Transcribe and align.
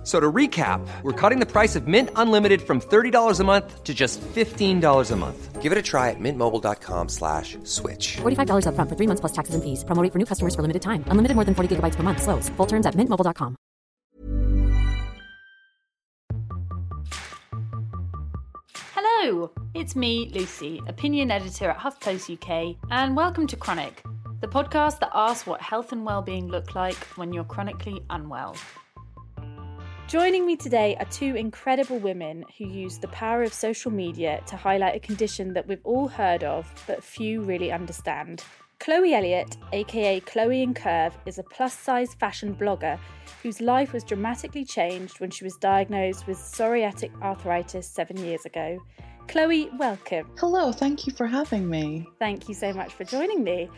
F- 0.00 0.06
So 0.06 0.18
to 0.18 0.32
recap, 0.32 0.80
we're 1.02 1.12
cutting 1.12 1.40
the 1.40 1.46
price 1.46 1.76
of 1.76 1.86
Mint 1.86 2.08
Unlimited 2.16 2.62
from 2.62 2.80
$30 2.80 3.38
a 3.38 3.44
month 3.44 3.84
to 3.84 3.92
just 3.92 4.18
$15 4.34 5.10
a 5.10 5.16
month. 5.16 5.60
Give 5.60 5.72
it 5.72 5.76
a 5.76 5.82
try 5.82 6.08
at 6.08 6.16
mintmobile.com 6.18 7.08
slash 7.10 7.58
switch. 7.64 8.16
$45 8.22 8.64
upfront 8.64 8.88
for 8.88 8.96
three 8.96 9.06
months 9.06 9.20
plus 9.20 9.32
taxes 9.32 9.54
and 9.54 9.62
fees. 9.62 9.84
Promo 9.84 10.02
rate 10.02 10.10
for 10.12 10.18
new 10.18 10.24
customers 10.24 10.54
for 10.54 10.62
limited 10.62 10.80
time. 10.80 11.04
Unlimited 11.08 11.34
more 11.36 11.44
than 11.44 11.54
40 11.54 11.76
gigabytes 11.76 11.96
per 11.96 12.02
month. 12.02 12.22
Slows. 12.22 12.48
Full 12.56 12.66
terms 12.66 12.86
at 12.86 12.94
mintmobile.com. 12.94 13.56
Hello, 18.94 19.50
it's 19.74 19.94
me, 19.96 20.30
Lucy, 20.34 20.80
opinion 20.86 21.30
editor 21.30 21.70
at 21.70 21.78
HuffPost 21.78 22.30
UK, 22.32 22.76
and 22.90 23.16
welcome 23.16 23.46
to 23.48 23.56
Chronic, 23.56 24.02
the 24.40 24.48
podcast 24.48 25.00
that 25.00 25.10
asks 25.14 25.46
what 25.46 25.60
health 25.60 25.92
and 25.92 26.04
well-being 26.04 26.48
look 26.48 26.74
like 26.74 26.96
when 27.16 27.32
you're 27.32 27.44
chronically 27.44 28.02
unwell. 28.10 28.56
Joining 30.10 30.44
me 30.44 30.56
today 30.56 30.96
are 30.98 31.04
two 31.04 31.36
incredible 31.36 32.00
women 32.00 32.44
who 32.58 32.66
use 32.66 32.98
the 32.98 33.06
power 33.06 33.44
of 33.44 33.54
social 33.54 33.92
media 33.92 34.42
to 34.48 34.56
highlight 34.56 34.96
a 34.96 34.98
condition 34.98 35.52
that 35.52 35.68
we've 35.68 35.84
all 35.84 36.08
heard 36.08 36.42
of 36.42 36.68
but 36.88 37.04
few 37.04 37.42
really 37.42 37.70
understand. 37.70 38.42
Chloe 38.80 39.14
Elliott, 39.14 39.56
aka 39.72 40.18
Chloe 40.18 40.64
and 40.64 40.74
Curve, 40.74 41.16
is 41.26 41.38
a 41.38 41.44
plus 41.44 41.78
size 41.78 42.12
fashion 42.14 42.56
blogger 42.56 42.98
whose 43.44 43.60
life 43.60 43.92
was 43.92 44.02
dramatically 44.02 44.64
changed 44.64 45.20
when 45.20 45.30
she 45.30 45.44
was 45.44 45.54
diagnosed 45.58 46.26
with 46.26 46.38
psoriatic 46.38 47.12
arthritis 47.22 47.86
seven 47.86 48.16
years 48.16 48.44
ago. 48.44 48.80
Chloe, 49.28 49.70
welcome. 49.78 50.28
Hello, 50.38 50.72
thank 50.72 51.06
you 51.06 51.12
for 51.12 51.28
having 51.28 51.70
me. 51.70 52.04
Thank 52.18 52.48
you 52.48 52.54
so 52.56 52.72
much 52.72 52.92
for 52.92 53.04
joining 53.04 53.44
me. 53.44 53.70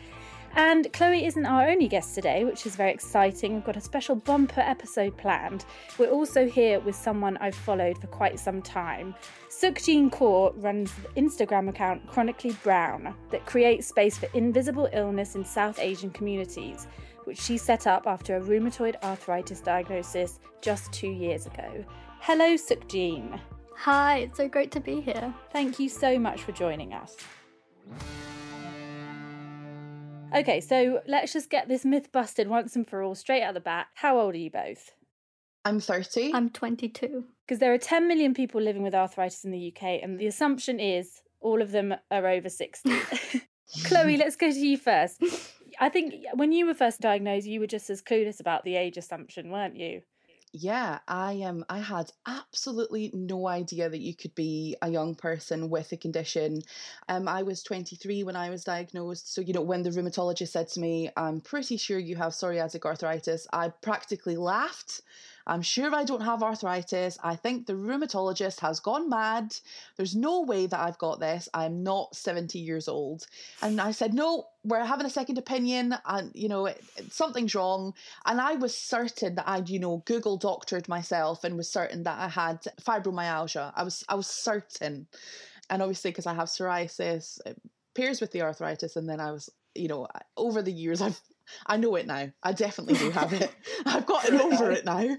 And 0.55 0.91
Chloe 0.93 1.25
isn't 1.25 1.45
our 1.45 1.67
only 1.67 1.87
guest 1.87 2.13
today, 2.13 2.43
which 2.43 2.67
is 2.67 2.75
very 2.75 2.91
exciting. 2.91 3.55
We've 3.55 3.63
got 3.63 3.77
a 3.77 3.81
special 3.81 4.15
bumper 4.15 4.61
episode 4.61 5.17
planned. 5.17 5.65
We're 5.97 6.11
also 6.11 6.47
here 6.47 6.79
with 6.79 6.95
someone 6.95 7.37
I've 7.37 7.55
followed 7.55 7.97
for 7.97 8.07
quite 8.07 8.39
some 8.39 8.61
time. 8.61 9.15
Sukhjeen 9.49 10.11
Kaur 10.11 10.53
runs 10.57 10.91
the 10.93 11.21
Instagram 11.21 11.69
account 11.69 12.05
Chronically 12.07 12.55
Brown 12.63 13.15
that 13.31 13.47
creates 13.47 13.87
space 13.87 14.17
for 14.17 14.29
invisible 14.35 14.89
illness 14.93 15.33
in 15.33 15.43
South 15.43 15.79
Asian 15.79 16.11
communities, 16.11 16.87
which 17.23 17.39
she 17.39 17.57
set 17.57 17.87
up 17.87 18.05
after 18.05 18.37
a 18.37 18.41
rheumatoid 18.41 18.95
arthritis 19.03 19.59
diagnosis 19.59 20.39
just 20.61 20.93
two 20.93 21.09
years 21.09 21.47
ago. 21.47 21.83
Hello, 22.19 22.53
Sukhjeen. 22.53 23.39
Hi, 23.75 24.19
it's 24.19 24.37
so 24.37 24.47
great 24.47 24.71
to 24.71 24.79
be 24.79 25.01
here. 25.01 25.33
Thank 25.51 25.79
you 25.79 25.89
so 25.89 26.19
much 26.19 26.43
for 26.43 26.51
joining 26.51 26.93
us. 26.93 27.17
Okay, 30.35 30.61
so 30.61 31.01
let's 31.07 31.31
just 31.31 31.49
get 31.49 31.67
this 31.67 31.85
myth 31.85 32.11
busted 32.11 32.47
once 32.47 32.75
and 32.75 32.87
for 32.87 33.03
all, 33.03 33.13
straight 33.13 33.43
out 33.43 33.53
the 33.53 33.59
bat. 33.59 33.87
How 33.93 34.19
old 34.19 34.33
are 34.33 34.39
you 34.39 34.49
both? 34.49 34.91
I'm 35.65 35.79
30. 35.79 36.33
I'm 36.33 36.49
22. 36.49 37.23
Because 37.45 37.59
there 37.59 37.73
are 37.73 37.77
10 37.77 38.07
million 38.07 38.33
people 38.33 38.61
living 38.61 38.83
with 38.83 38.95
arthritis 38.95 39.45
in 39.45 39.51
the 39.51 39.73
UK, 39.73 40.01
and 40.01 40.19
the 40.19 40.27
assumption 40.27 40.79
is 40.79 41.21
all 41.39 41.61
of 41.61 41.71
them 41.71 41.93
are 42.09 42.27
over 42.27 42.49
60. 42.49 42.91
Chloe, 43.85 44.17
let's 44.17 44.35
go 44.35 44.51
to 44.51 44.59
you 44.59 44.77
first. 44.77 45.23
I 45.79 45.89
think 45.89 46.13
when 46.33 46.51
you 46.51 46.65
were 46.65 46.73
first 46.73 47.01
diagnosed, 47.01 47.47
you 47.47 47.59
were 47.59 47.67
just 47.67 47.89
as 47.89 48.01
clueless 48.01 48.39
about 48.39 48.63
the 48.63 48.75
age 48.75 48.97
assumption, 48.97 49.51
weren't 49.51 49.75
you? 49.75 50.01
Yeah, 50.55 50.99
I 51.07 51.41
um 51.41 51.65
I 51.67 51.79
had 51.79 52.11
absolutely 52.27 53.09
no 53.13 53.47
idea 53.47 53.89
that 53.89 53.99
you 53.99 54.15
could 54.15 54.35
be 54.35 54.75
a 54.83 54.89
young 54.89 55.15
person 55.15 55.69
with 55.69 55.91
a 55.91 55.97
condition. 55.97 56.61
Um 57.09 57.27
I 57.27 57.41
was 57.41 57.63
23 57.63 58.23
when 58.23 58.35
I 58.35 58.49
was 58.51 58.63
diagnosed. 58.63 59.33
So 59.33 59.41
you 59.41 59.53
know 59.53 59.61
when 59.61 59.81
the 59.81 59.89
rheumatologist 59.89 60.49
said 60.49 60.67
to 60.69 60.79
me, 60.79 61.09
"I'm 61.17 61.41
pretty 61.41 61.77
sure 61.77 61.97
you 61.97 62.15
have 62.17 62.33
psoriatic 62.33 62.85
arthritis." 62.85 63.47
I 63.51 63.69
practically 63.69 64.37
laughed. 64.37 65.01
I'm 65.45 65.61
sure 65.61 65.93
I 65.93 66.03
don't 66.03 66.21
have 66.21 66.41
arthritis. 66.41 67.17
I 67.23 67.35
think 67.35 67.65
the 67.65 67.73
rheumatologist 67.73 68.59
has 68.61 68.79
gone 68.79 69.09
mad. 69.09 69.55
There's 69.97 70.15
no 70.15 70.41
way 70.41 70.67
that 70.67 70.79
I've 70.79 70.97
got 70.97 71.19
this. 71.19 71.49
I'm 71.53 71.83
not 71.83 72.15
70 72.15 72.59
years 72.59 72.87
old. 72.87 73.27
And 73.61 73.81
I 73.81 73.91
said, 73.91 74.13
no, 74.13 74.47
we're 74.63 74.85
having 74.85 75.05
a 75.05 75.09
second 75.09 75.37
opinion 75.37 75.95
and, 76.05 76.31
you 76.33 76.47
know, 76.47 76.67
it, 76.67 76.81
it- 76.97 77.11
something's 77.11 77.55
wrong. 77.55 77.93
And 78.25 78.39
I 78.39 78.53
was 78.53 78.75
certain 78.75 79.35
that 79.35 79.47
I'd, 79.49 79.69
you 79.69 79.79
know, 79.79 80.03
Google 80.05 80.37
doctored 80.37 80.87
myself 80.87 81.43
and 81.43 81.57
was 81.57 81.69
certain 81.69 82.03
that 82.03 82.19
I 82.19 82.29
had 82.29 82.61
fibromyalgia. 82.81 83.73
I 83.75 83.83
was, 83.83 84.03
I 84.07 84.15
was 84.15 84.27
certain. 84.27 85.07
And 85.69 85.81
obviously, 85.81 86.11
because 86.11 86.25
I 86.27 86.33
have 86.33 86.47
psoriasis, 86.47 87.39
it 87.45 87.59
pairs 87.95 88.21
with 88.21 88.31
the 88.31 88.41
arthritis. 88.41 88.95
And 88.95 89.09
then 89.09 89.19
I 89.19 89.31
was, 89.31 89.49
you 89.75 89.87
know, 89.87 90.07
over 90.37 90.61
the 90.61 90.71
years, 90.71 91.01
I've 91.03 91.19
I 91.65 91.77
know 91.77 91.95
it 91.95 92.07
now. 92.07 92.29
I 92.41 92.53
definitely 92.53 92.95
do 92.95 93.09
have 93.11 93.33
it. 93.33 93.51
I've 93.85 94.05
gotten 94.05 94.39
over 94.39 94.71
it 94.71 94.85
now. 94.85 95.17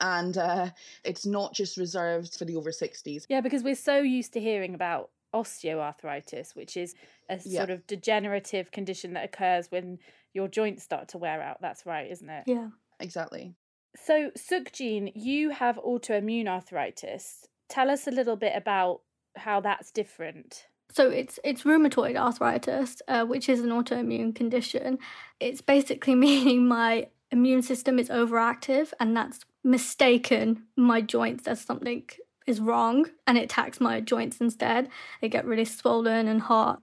And 0.00 0.36
uh, 0.38 0.70
it's 1.04 1.26
not 1.26 1.52
just 1.54 1.76
reserved 1.76 2.34
for 2.34 2.46
the 2.46 2.56
over 2.56 2.70
60s. 2.70 3.24
Yeah, 3.28 3.42
because 3.42 3.62
we're 3.62 3.74
so 3.74 3.98
used 3.98 4.32
to 4.32 4.40
hearing 4.40 4.74
about 4.74 5.10
osteoarthritis, 5.34 6.54
which 6.56 6.76
is 6.76 6.94
a 7.28 7.38
Yeah. 7.44 7.60
sort 7.60 7.70
of 7.70 7.86
degenerative 7.86 8.70
condition 8.70 9.12
that 9.14 9.24
occurs 9.24 9.70
when 9.70 9.98
your 10.32 10.48
joints 10.48 10.82
start 10.82 11.08
to 11.08 11.18
wear 11.18 11.42
out. 11.42 11.60
That's 11.60 11.84
right, 11.86 12.10
isn't 12.10 12.28
it? 12.28 12.44
Yeah. 12.46 12.68
Exactly. 12.98 13.54
So, 13.96 14.30
Sukhjeen, 14.36 15.12
you 15.14 15.50
have 15.50 15.76
autoimmune 15.76 16.46
arthritis. 16.48 17.46
Tell 17.68 17.90
us 17.90 18.06
a 18.06 18.10
little 18.10 18.36
bit 18.36 18.52
about 18.56 19.00
how 19.36 19.60
that's 19.60 19.90
different. 19.90 20.66
So 20.92 21.08
it's 21.10 21.38
it's 21.44 21.62
rheumatoid 21.62 22.16
arthritis, 22.16 23.00
uh, 23.08 23.24
which 23.24 23.48
is 23.48 23.60
an 23.60 23.70
autoimmune 23.70 24.34
condition. 24.34 24.98
It's 25.38 25.60
basically 25.60 26.14
meaning 26.26 26.66
my 26.66 27.08
immune 27.30 27.62
system 27.62 27.98
is 27.98 28.08
overactive, 28.08 28.92
and 28.98 29.16
that's 29.16 29.44
mistaken 29.62 30.64
my 30.76 31.00
joints 31.00 31.46
as 31.46 31.60
something 31.60 32.04
is 32.46 32.60
wrong, 32.60 33.06
and 33.26 33.38
it 33.38 33.44
attacks 33.44 33.80
my 33.80 34.00
joints 34.00 34.40
instead. 34.40 34.88
They 35.20 35.28
get 35.28 35.44
really 35.44 35.64
swollen 35.64 36.26
and 36.26 36.40
hot. 36.40 36.82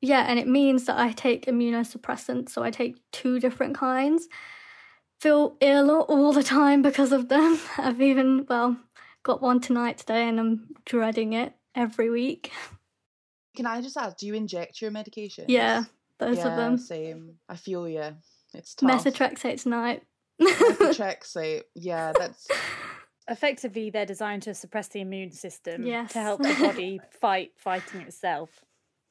Yeah, 0.00 0.20
and 0.28 0.38
it 0.38 0.46
means 0.46 0.84
that 0.84 0.98
I 0.98 1.12
take 1.12 1.46
immunosuppressants, 1.46 2.50
so 2.50 2.62
I 2.62 2.70
take 2.70 2.96
two 3.10 3.40
different 3.40 3.76
kinds. 3.76 4.28
Feel 5.20 5.56
ill 5.60 5.90
all 5.90 6.32
the 6.32 6.44
time 6.44 6.82
because 6.82 7.10
of 7.10 7.28
them. 7.28 7.58
I've 7.78 8.00
even 8.00 8.46
well 8.48 8.76
got 9.22 9.42
one 9.42 9.60
tonight 9.60 9.98
today, 9.98 10.28
and 10.28 10.38
I'm 10.38 10.74
dreading 10.84 11.32
it 11.32 11.54
every 11.74 12.10
week. 12.10 12.52
Can 13.58 13.66
I 13.66 13.80
just 13.82 13.96
ask, 13.96 14.16
do 14.16 14.24
you 14.28 14.34
inject 14.34 14.80
your 14.80 14.92
medication? 14.92 15.46
Yeah, 15.48 15.82
both 16.16 16.36
yeah, 16.38 16.46
of 16.46 16.56
them. 16.56 16.78
Same. 16.78 17.34
I 17.48 17.56
feel 17.56 17.88
you. 17.88 18.14
It's 18.54 18.76
tough. 18.76 19.04
Methotrexate 19.04 19.60
tonight. 19.60 20.04
Methotrexate. 20.40 21.62
Yeah, 21.74 22.12
that's 22.16 22.46
Effectively, 23.28 23.90
they're 23.90 24.06
designed 24.06 24.42
to 24.44 24.54
suppress 24.54 24.86
the 24.86 25.00
immune 25.00 25.32
system 25.32 25.84
Yes. 25.84 26.12
to 26.12 26.20
help 26.20 26.40
the 26.40 26.54
body 26.60 27.00
fight 27.20 27.50
fighting 27.56 28.02
itself. 28.02 28.48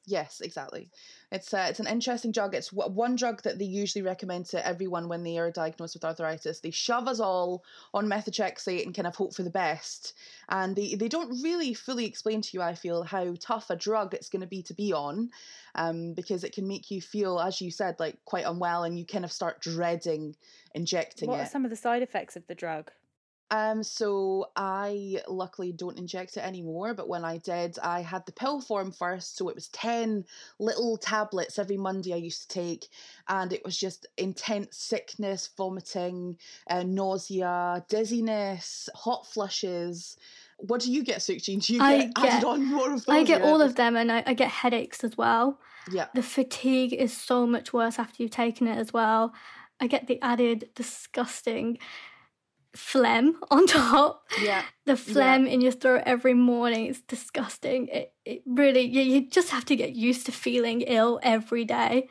Yes, 0.09 0.39
exactly. 0.39 0.89
It's 1.33 1.53
uh, 1.53 1.67
it's 1.69 1.81
an 1.81 1.87
interesting 1.87 2.31
drug. 2.31 2.55
It's 2.55 2.69
w- 2.69 2.89
one 2.89 3.17
drug 3.17 3.43
that 3.43 3.59
they 3.59 3.65
usually 3.65 4.03
recommend 4.03 4.45
to 4.47 4.65
everyone 4.65 5.09
when 5.09 5.23
they 5.23 5.37
are 5.37 5.51
diagnosed 5.51 5.95
with 5.95 6.05
arthritis. 6.05 6.61
They 6.61 6.71
shove 6.71 7.09
us 7.09 7.19
all 7.19 7.65
on 7.93 8.07
methotrexate 8.07 8.85
and 8.85 8.95
kind 8.95 9.05
of 9.05 9.17
hope 9.17 9.35
for 9.35 9.43
the 9.43 9.49
best, 9.49 10.13
and 10.47 10.77
they 10.77 10.95
they 10.95 11.09
don't 11.09 11.43
really 11.43 11.73
fully 11.73 12.05
explain 12.05 12.41
to 12.41 12.49
you. 12.53 12.61
I 12.61 12.73
feel 12.73 13.03
how 13.03 13.35
tough 13.37 13.69
a 13.69 13.75
drug 13.75 14.13
it's 14.13 14.29
going 14.29 14.39
to 14.39 14.47
be 14.47 14.63
to 14.63 14.73
be 14.73 14.93
on, 14.93 15.29
um, 15.75 16.13
because 16.13 16.45
it 16.45 16.53
can 16.53 16.69
make 16.69 16.89
you 16.89 17.01
feel, 17.01 17.37
as 17.41 17.59
you 17.59 17.69
said, 17.69 17.99
like 17.99 18.23
quite 18.23 18.45
unwell, 18.45 18.85
and 18.85 18.97
you 18.97 19.05
kind 19.05 19.25
of 19.25 19.31
start 19.33 19.59
dreading 19.59 20.37
injecting 20.73 21.27
What 21.27 21.41
it. 21.41 21.43
are 21.43 21.47
some 21.47 21.65
of 21.65 21.69
the 21.69 21.75
side 21.75 22.01
effects 22.01 22.37
of 22.37 22.47
the 22.47 22.55
drug? 22.55 22.91
Um, 23.49 23.81
so 23.81 24.49
I 24.57 25.21
luckily 25.27 25.71
don't 25.71 25.97
inject 25.97 26.35
it 26.35 26.43
anymore, 26.43 26.93
but 26.93 27.07
when 27.07 27.23
I 27.23 27.37
did, 27.37 27.79
I 27.81 28.01
had 28.01 28.25
the 28.25 28.33
pill 28.33 28.59
form 28.59 28.91
first. 28.91 29.37
So 29.37 29.47
it 29.47 29.55
was 29.55 29.69
10 29.69 30.25
little 30.59 30.97
tablets 30.97 31.57
every 31.57 31.77
Monday 31.77 32.13
I 32.13 32.17
used 32.17 32.41
to 32.41 32.47
take, 32.49 32.87
and 33.29 33.53
it 33.53 33.63
was 33.63 33.77
just 33.77 34.05
intense 34.17 34.77
sickness, 34.77 35.49
vomiting, 35.55 36.37
uh, 36.69 36.83
nausea, 36.83 37.85
dizziness, 37.87 38.89
hot 38.93 39.25
flushes. 39.25 40.17
What 40.57 40.81
do 40.81 40.91
you 40.91 41.03
get, 41.03 41.19
Sukhjeen? 41.19 41.65
Do 41.65 41.73
you 41.75 41.81
I 41.81 42.05
get, 42.05 42.11
added 42.17 42.45
on 42.45 42.65
more 42.65 42.91
of 42.93 43.05
those? 43.05 43.15
I 43.15 43.23
get 43.23 43.41
Yeah, 43.41 43.47
all 43.47 43.61
of 43.61 43.75
them, 43.75 43.95
and 43.95 44.11
I, 44.11 44.23
I 44.25 44.33
get 44.33 44.49
headaches 44.49 45.03
as 45.05 45.17
well. 45.17 45.61
Yeah. 45.89 46.07
The 46.13 46.23
fatigue 46.23 46.91
is 46.93 47.15
so 47.15 47.47
much 47.47 47.71
worse 47.71 47.97
after 47.97 48.21
you've 48.21 48.31
taken 48.31 48.67
it 48.67 48.77
as 48.77 48.91
well. 48.91 49.33
I 49.79 49.87
get 49.87 50.07
the 50.07 50.21
added 50.21 50.69
disgusting 50.75 51.77
phlegm 52.75 53.37
on 53.51 53.67
top. 53.67 54.23
Yeah. 54.41 54.63
The 54.85 54.97
phlegm 54.97 55.47
in 55.47 55.61
your 55.61 55.71
throat 55.71 56.03
every 56.05 56.33
morning 56.33 56.87
is 56.87 57.01
disgusting. 57.01 57.87
It, 57.87 58.13
it 58.25 58.41
really, 58.45 58.81
you, 58.81 59.01
you 59.01 59.29
just 59.29 59.49
have 59.49 59.65
to 59.65 59.75
get 59.75 59.93
used 59.93 60.25
to 60.25 60.31
feeling 60.31 60.81
ill 60.81 61.19
every 61.23 61.65
day. 61.65 62.09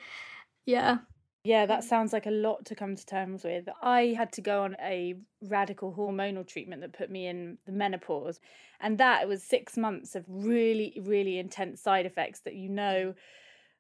Yeah. 0.65 0.99
Yeah, 1.45 1.65
that 1.67 1.85
sounds 1.85 2.13
like 2.13 2.27
a 2.27 2.31
lot 2.33 2.65
to 2.67 2.75
come 2.75 2.97
to 2.97 3.07
terms 3.07 3.45
with. 3.45 3.69
I 3.81 4.15
had 4.17 4.33
to 4.33 4.41
go 4.41 4.65
on 4.65 4.77
a 4.83 5.15
radical 5.43 5.95
hormonal 5.95 6.45
treatment 6.45 6.81
that 6.81 6.93
put 6.93 7.09
me 7.09 7.29
in 7.29 7.59
the 7.67 7.73
menopause. 7.73 8.41
And 8.81 8.99
that 8.99 9.29
was 9.29 9.45
six 9.45 9.77
months 9.77 10.17
of 10.17 10.25
really, 10.29 11.01
really 11.05 11.39
intense 11.39 11.81
side 11.81 12.05
effects 12.05 12.41
that 12.41 12.57
you 12.57 12.69
know 12.69 13.15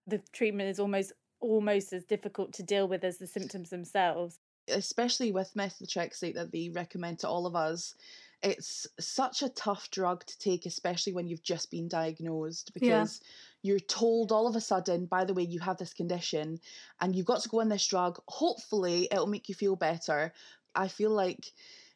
the 0.06 0.22
treatment 0.32 0.68
is 0.70 0.78
almost 0.78 1.12
almost 1.40 1.92
as 1.92 2.04
difficult 2.04 2.52
to 2.52 2.62
deal 2.62 2.88
with 2.88 3.04
as 3.04 3.18
the 3.18 3.26
symptoms 3.26 3.70
themselves. 3.70 4.38
Especially 4.68 5.32
with 5.32 5.54
methotrexate 5.54 6.34
that 6.34 6.52
they 6.52 6.68
recommend 6.68 7.20
to 7.20 7.28
all 7.28 7.46
of 7.46 7.54
us, 7.54 7.94
it's 8.42 8.86
such 9.00 9.42
a 9.42 9.48
tough 9.48 9.90
drug 9.90 10.24
to 10.26 10.38
take, 10.38 10.66
especially 10.66 11.12
when 11.12 11.26
you've 11.26 11.42
just 11.42 11.70
been 11.70 11.88
diagnosed, 11.88 12.72
because 12.74 13.20
yeah. 13.62 13.70
you're 13.70 13.80
told 13.80 14.30
all 14.30 14.46
of 14.46 14.56
a 14.56 14.60
sudden, 14.60 15.06
by 15.06 15.24
the 15.24 15.34
way, 15.34 15.42
you 15.42 15.60
have 15.60 15.78
this 15.78 15.94
condition 15.94 16.60
and 17.00 17.16
you've 17.16 17.26
got 17.26 17.40
to 17.42 17.48
go 17.48 17.60
on 17.60 17.68
this 17.68 17.86
drug. 17.86 18.20
Hopefully, 18.28 19.08
it'll 19.10 19.26
make 19.26 19.48
you 19.48 19.54
feel 19.54 19.76
better. 19.76 20.32
I 20.74 20.88
feel 20.88 21.10
like 21.10 21.52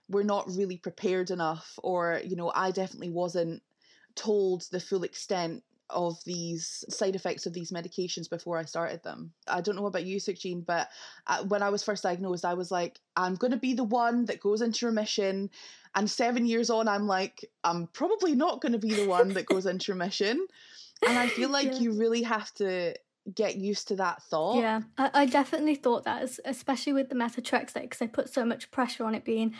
we're 0.08 0.22
not 0.22 0.48
really 0.48 0.76
prepared 0.76 1.30
enough, 1.30 1.78
or, 1.82 2.20
you 2.24 2.36
know, 2.36 2.50
I 2.54 2.70
definitely 2.70 3.10
wasn't 3.10 3.62
told 4.14 4.62
the 4.70 4.80
full 4.80 5.04
extent 5.04 5.62
of 5.92 6.22
these 6.24 6.84
side 6.88 7.14
effects 7.14 7.46
of 7.46 7.52
these 7.52 7.70
medications 7.70 8.28
before 8.28 8.58
I 8.58 8.64
started 8.64 9.02
them. 9.02 9.32
I 9.48 9.60
don't 9.60 9.76
know 9.76 9.86
about 9.86 10.04
you, 10.04 10.18
Sukhjeen, 10.18 10.64
but 10.64 10.88
uh, 11.26 11.44
when 11.44 11.62
I 11.62 11.70
was 11.70 11.82
first 11.82 12.02
diagnosed, 12.02 12.44
I 12.44 12.54
was 12.54 12.70
like, 12.70 13.00
I'm 13.16 13.34
going 13.34 13.52
to 13.52 13.56
be 13.56 13.74
the 13.74 13.84
one 13.84 14.26
that 14.26 14.40
goes 14.40 14.62
into 14.62 14.86
remission. 14.86 15.50
And 15.94 16.10
seven 16.10 16.46
years 16.46 16.70
on, 16.70 16.88
I'm 16.88 17.06
like, 17.06 17.44
I'm 17.64 17.88
probably 17.88 18.34
not 18.34 18.60
going 18.60 18.72
to 18.72 18.78
be 18.78 18.94
the 18.94 19.08
one 19.08 19.30
that 19.34 19.46
goes 19.46 19.66
into 19.66 19.92
remission. 19.92 20.46
And 21.06 21.18
I 21.18 21.28
feel 21.28 21.48
like 21.50 21.72
yeah. 21.72 21.78
you 21.78 21.92
really 21.98 22.22
have 22.22 22.52
to 22.54 22.94
get 23.34 23.56
used 23.56 23.88
to 23.88 23.96
that 23.96 24.22
thought. 24.24 24.56
Yeah, 24.56 24.82
I, 24.96 25.10
I 25.14 25.26
definitely 25.26 25.74
thought 25.74 26.04
that, 26.04 26.38
especially 26.44 26.92
with 26.92 27.08
the 27.08 27.14
methotrexate, 27.14 27.82
because 27.82 27.98
they 27.98 28.08
put 28.08 28.32
so 28.32 28.44
much 28.44 28.70
pressure 28.70 29.04
on 29.04 29.14
it 29.14 29.24
being 29.24 29.54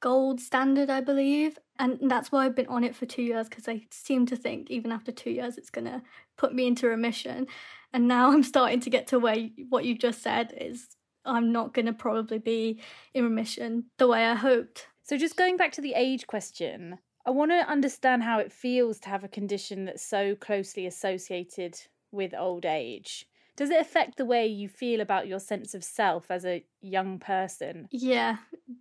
gold 0.00 0.40
standard, 0.40 0.90
I 0.90 1.00
believe. 1.00 1.58
And 1.78 1.98
that's 2.10 2.32
why 2.32 2.44
I've 2.44 2.54
been 2.54 2.66
on 2.66 2.84
it 2.84 2.96
for 2.96 3.06
two 3.06 3.22
years 3.22 3.48
because 3.48 3.68
I 3.68 3.82
seem 3.90 4.26
to 4.26 4.36
think 4.36 4.70
even 4.70 4.92
after 4.92 5.12
two 5.12 5.30
years 5.30 5.58
it's 5.58 5.70
going 5.70 5.86
to 5.86 6.02
put 6.36 6.54
me 6.54 6.66
into 6.66 6.88
remission. 6.88 7.46
And 7.92 8.08
now 8.08 8.30
I'm 8.32 8.42
starting 8.42 8.80
to 8.80 8.90
get 8.90 9.06
to 9.08 9.18
where 9.18 9.48
what 9.68 9.84
you 9.84 9.96
just 9.96 10.22
said 10.22 10.54
is 10.58 10.88
I'm 11.24 11.52
not 11.52 11.74
going 11.74 11.86
to 11.86 11.92
probably 11.92 12.38
be 12.38 12.80
in 13.12 13.24
remission 13.24 13.86
the 13.98 14.06
way 14.06 14.24
I 14.24 14.34
hoped. 14.34 14.86
So, 15.02 15.16
just 15.16 15.36
going 15.36 15.56
back 15.56 15.72
to 15.72 15.80
the 15.80 15.94
age 15.94 16.26
question, 16.26 16.98
I 17.24 17.30
want 17.30 17.50
to 17.50 17.68
understand 17.68 18.22
how 18.22 18.38
it 18.38 18.52
feels 18.52 19.00
to 19.00 19.08
have 19.08 19.24
a 19.24 19.28
condition 19.28 19.84
that's 19.84 20.04
so 20.04 20.34
closely 20.34 20.86
associated 20.86 21.78
with 22.12 22.34
old 22.34 22.64
age. 22.64 23.26
Does 23.56 23.70
it 23.70 23.80
affect 23.80 24.18
the 24.18 24.24
way 24.24 24.46
you 24.46 24.68
feel 24.68 25.00
about 25.00 25.26
your 25.26 25.40
sense 25.40 25.74
of 25.74 25.82
self 25.82 26.30
as 26.30 26.44
a 26.44 26.64
young 26.82 27.18
person? 27.18 27.88
Yeah, 27.90 28.36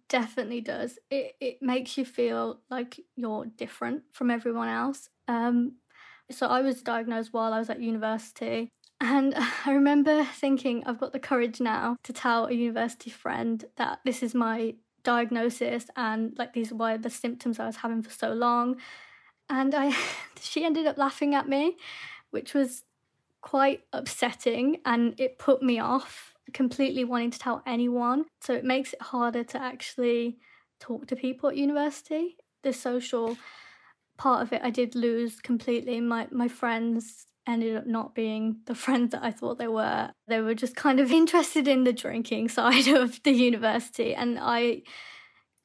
definitely 0.10 0.62
does. 0.62 1.00
It 1.10 1.36
it 1.40 1.62
makes 1.62 1.98
you 1.98 2.06
feel 2.06 2.60
like 2.70 3.00
you're 3.16 3.46
different 3.46 4.04
from 4.12 4.30
everyone 4.30 4.68
else. 4.68 5.10
Um 5.28 5.78
so 6.30 6.48
I 6.48 6.62
was 6.62 6.82
diagnosed 6.82 7.34
while 7.34 7.54
I 7.54 7.60
was 7.60 7.70
at 7.70 7.80
university 7.80 8.70
and 9.00 9.34
I 9.66 9.72
remember 9.72 10.24
thinking 10.24 10.84
I've 10.86 11.00
got 11.00 11.14
the 11.14 11.20
courage 11.20 11.62
now 11.62 11.98
to 12.04 12.14
tell 12.14 12.48
a 12.48 12.54
university 12.54 13.10
friend 13.10 13.64
that 13.78 14.00
this 14.06 14.22
is 14.24 14.36
my 14.36 14.76
diagnosis 15.04 15.88
and 15.96 16.34
like 16.38 16.54
these 16.54 16.74
were 16.74 16.98
the 16.98 17.10
symptoms 17.10 17.60
I 17.60 17.66
was 17.66 17.78
having 17.78 18.02
for 18.02 18.10
so 18.12 18.34
long. 18.34 18.78
And 19.50 19.74
I 19.74 19.96
she 20.42 20.66
ended 20.66 20.88
up 20.88 20.98
laughing 20.98 21.34
at 21.36 21.48
me, 21.48 21.78
which 22.32 22.54
was 22.54 22.84
quite 23.46 23.82
upsetting 23.94 24.78
and 24.86 25.14
it 25.20 25.38
put 25.38 25.62
me 25.62 25.78
off 25.78 26.34
completely 26.52 27.06
wanting 27.06 27.30
to 27.30 27.38
tell 27.38 27.62
anyone. 27.68 28.26
So 28.42 28.54
it 28.54 28.66
makes 28.66 28.92
it 28.94 29.02
harder 29.02 29.44
to 29.44 29.62
actually 29.62 30.40
talk 30.80 31.06
to 31.08 31.16
people 31.16 31.50
at 31.50 31.56
university. 31.56 32.38
The 32.64 32.74
social 32.74 33.38
part 34.18 34.42
of 34.42 34.52
it 34.52 34.62
I 34.64 34.72
did 34.72 34.96
lose 34.96 35.40
completely. 35.42 36.02
My 36.02 36.28
my 36.32 36.48
friends 36.48 37.28
ended 37.48 37.76
up 37.76 37.86
not 37.86 38.16
being 38.16 38.62
the 38.66 38.74
friends 38.84 39.12
that 39.12 39.24
I 39.24 39.30
thought 39.30 39.60
they 39.60 39.68
were. 39.68 40.10
They 40.28 40.42
were 40.42 40.56
just 40.56 40.76
kind 40.76 41.00
of 41.00 41.12
interested 41.22 41.68
in 41.68 41.84
the 41.84 41.94
drinking 41.94 42.50
side 42.50 42.88
of 43.02 43.22
the 43.22 43.32
university 43.32 44.16
and 44.16 44.40
I 44.42 44.82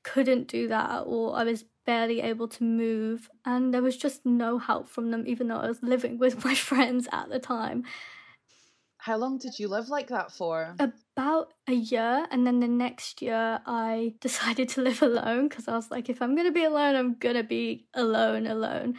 couldn't 0.05 0.49
do 0.49 0.69
that 0.69 0.91
at 0.91 1.03
all. 1.05 1.35
I 1.35 1.44
was 1.44 1.65
barely 1.87 2.21
able 2.21 2.49
to 2.49 2.65
move, 2.65 3.31
and 3.44 3.73
there 3.73 3.82
was 3.82 3.97
just 3.97 4.25
no 4.25 4.59
help 4.59 4.88
from 4.88 5.11
them, 5.11 5.25
even 5.27 5.49
though 5.49 5.56
I 5.56 5.69
was 5.69 5.82
living 5.82 6.19
with 6.19 6.44
my 6.44 6.55
friends 6.55 7.09
at 7.12 7.29
the 7.31 7.38
time. 7.38 7.85
How 8.99 9.17
long 9.17 9.38
did 9.38 9.59
you 9.59 9.69
live 9.69 9.88
like 9.88 10.09
that 10.09 10.31
for? 10.31 10.75
About 10.79 11.55
a 11.67 11.73
year, 11.73 12.27
and 12.31 12.47
then 12.47 12.61
the 12.61 12.69
next 12.69 13.23
year 13.23 13.61
I 13.65 14.15
decided 14.21 14.69
to 14.71 14.82
live 14.82 15.03
alone 15.03 15.49
because 15.49 15.69
I 15.69 15.75
was 15.75 15.91
like, 15.91 16.09
if 16.09 16.21
I'm 16.21 16.37
gonna 16.37 16.53
be 16.53 16.65
alone, 16.65 16.94
I'm 16.97 17.15
gonna 17.15 17.43
be 17.44 17.87
alone, 17.94 18.47
alone. 18.47 18.97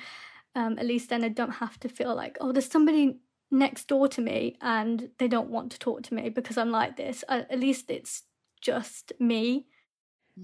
Um, 0.56 0.78
at 0.80 0.86
least 0.86 1.10
then 1.10 1.24
I 1.24 1.30
don't 1.30 1.52
have 1.52 1.80
to 1.82 1.90
feel 1.90 2.16
like, 2.16 2.38
oh, 2.42 2.52
there's 2.52 2.70
somebody 2.70 3.20
next 3.52 3.88
door 3.88 4.08
to 4.08 4.22
me 4.22 4.58
and 4.62 5.10
they 5.18 5.28
don't 5.28 5.50
want 5.50 5.72
to 5.72 5.80
talk 5.80 6.04
to 6.04 6.14
me 6.14 6.30
because 6.30 6.58
I'm 6.58 6.72
like 6.72 6.98
this. 6.98 7.24
at 7.30 7.60
least 7.60 7.90
it's 7.90 8.24
just 8.62 9.12
me. 9.20 9.66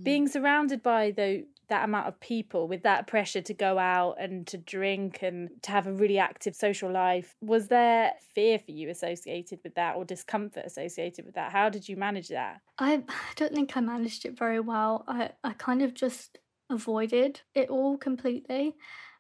Being 0.04 0.28
surrounded 0.28 0.84
by 0.84 1.12
the 1.12 1.46
that 1.70 1.84
amount 1.84 2.08
of 2.08 2.20
people 2.20 2.68
with 2.68 2.84
that 2.84 3.08
pressure 3.08 3.42
to 3.42 3.54
go 3.54 3.78
out 3.78 4.16
and 4.20 4.48
to 4.48 4.58
drink 4.58 5.20
and 5.22 5.50
to 5.64 5.72
have 5.72 5.88
a 5.88 5.94
really 5.94 6.18
active 6.18 6.56
social 6.56 6.92
life 6.92 7.36
was 7.42 7.68
there 7.68 8.14
fear 8.34 8.58
for 8.60 8.72
you 8.72 8.90
associated 8.90 9.60
with 9.64 9.76
that 9.76 9.96
or 9.96 10.06
discomfort 10.06 10.66
associated 10.66 11.26
with 11.26 11.36
that? 11.36 11.52
How 11.52 11.70
did 11.70 11.88
you 11.88 11.98
manage 11.98 12.30
that? 12.30 12.62
I 12.80 13.04
don't 13.36 13.54
think 13.54 13.76
i 13.76 13.82
managed 13.82 14.26
it 14.26 14.38
very 14.38 14.60
well. 14.60 15.04
I, 15.08 15.32
I 15.44 15.54
kind 15.54 15.82
of 15.82 15.94
just 15.94 16.38
avoided 16.70 17.42
it 17.54 17.70
all 17.70 17.98
completely. 17.98 18.76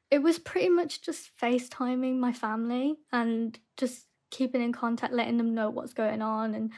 It 0.09 0.19
was 0.19 0.39
pretty 0.39 0.69
much 0.69 1.01
just 1.01 1.31
facetiming 1.41 2.17
my 2.17 2.31
family 2.31 2.95
and 3.11 3.57
just 3.75 4.05
keeping 4.29 4.61
in 4.61 4.73
contact 4.73 5.13
letting 5.13 5.37
them 5.37 5.53
know 5.53 5.69
what's 5.69 5.93
going 5.93 6.21
on 6.21 6.53
and 6.53 6.71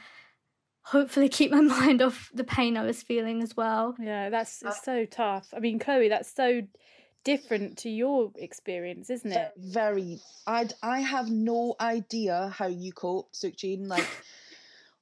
hopefully 0.82 1.28
keep 1.28 1.50
my 1.50 1.60
mind 1.60 2.02
off 2.02 2.30
the 2.34 2.44
pain 2.44 2.76
I 2.76 2.84
was 2.84 3.02
feeling 3.02 3.42
as 3.42 3.56
well. 3.56 3.94
Yeah, 3.98 4.30
that's 4.30 4.62
it's 4.62 4.78
uh, 4.78 4.82
so 4.82 5.04
tough. 5.06 5.48
I 5.54 5.60
mean, 5.60 5.78
Chloe, 5.78 6.08
that's 6.08 6.34
so 6.34 6.62
different 7.24 7.78
to 7.78 7.90
your 7.90 8.32
experience, 8.36 9.10
isn't 9.10 9.32
it? 9.32 9.52
Very. 9.56 10.20
I 10.46 10.68
I 10.82 11.00
have 11.00 11.30
no 11.30 11.74
idea 11.80 12.52
how 12.56 12.66
you 12.66 12.92
coped, 12.92 13.34
Sukhjeen. 13.34 13.86
Like. 13.86 14.06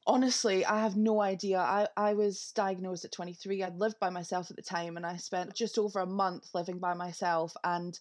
honestly, 0.08 0.64
I 0.64 0.80
have 0.80 0.96
no 0.96 1.20
idea. 1.20 1.58
I, 1.58 1.86
I 1.94 2.14
was 2.14 2.50
diagnosed 2.54 3.04
at 3.04 3.12
23. 3.12 3.62
I'd 3.62 3.78
lived 3.78 4.00
by 4.00 4.08
myself 4.08 4.50
at 4.50 4.56
the 4.56 4.62
time 4.62 4.96
and 4.96 5.04
I 5.04 5.18
spent 5.18 5.54
just 5.54 5.76
over 5.78 6.00
a 6.00 6.06
month 6.06 6.48
living 6.54 6.78
by 6.78 6.94
myself. 6.94 7.54
And 7.62 7.98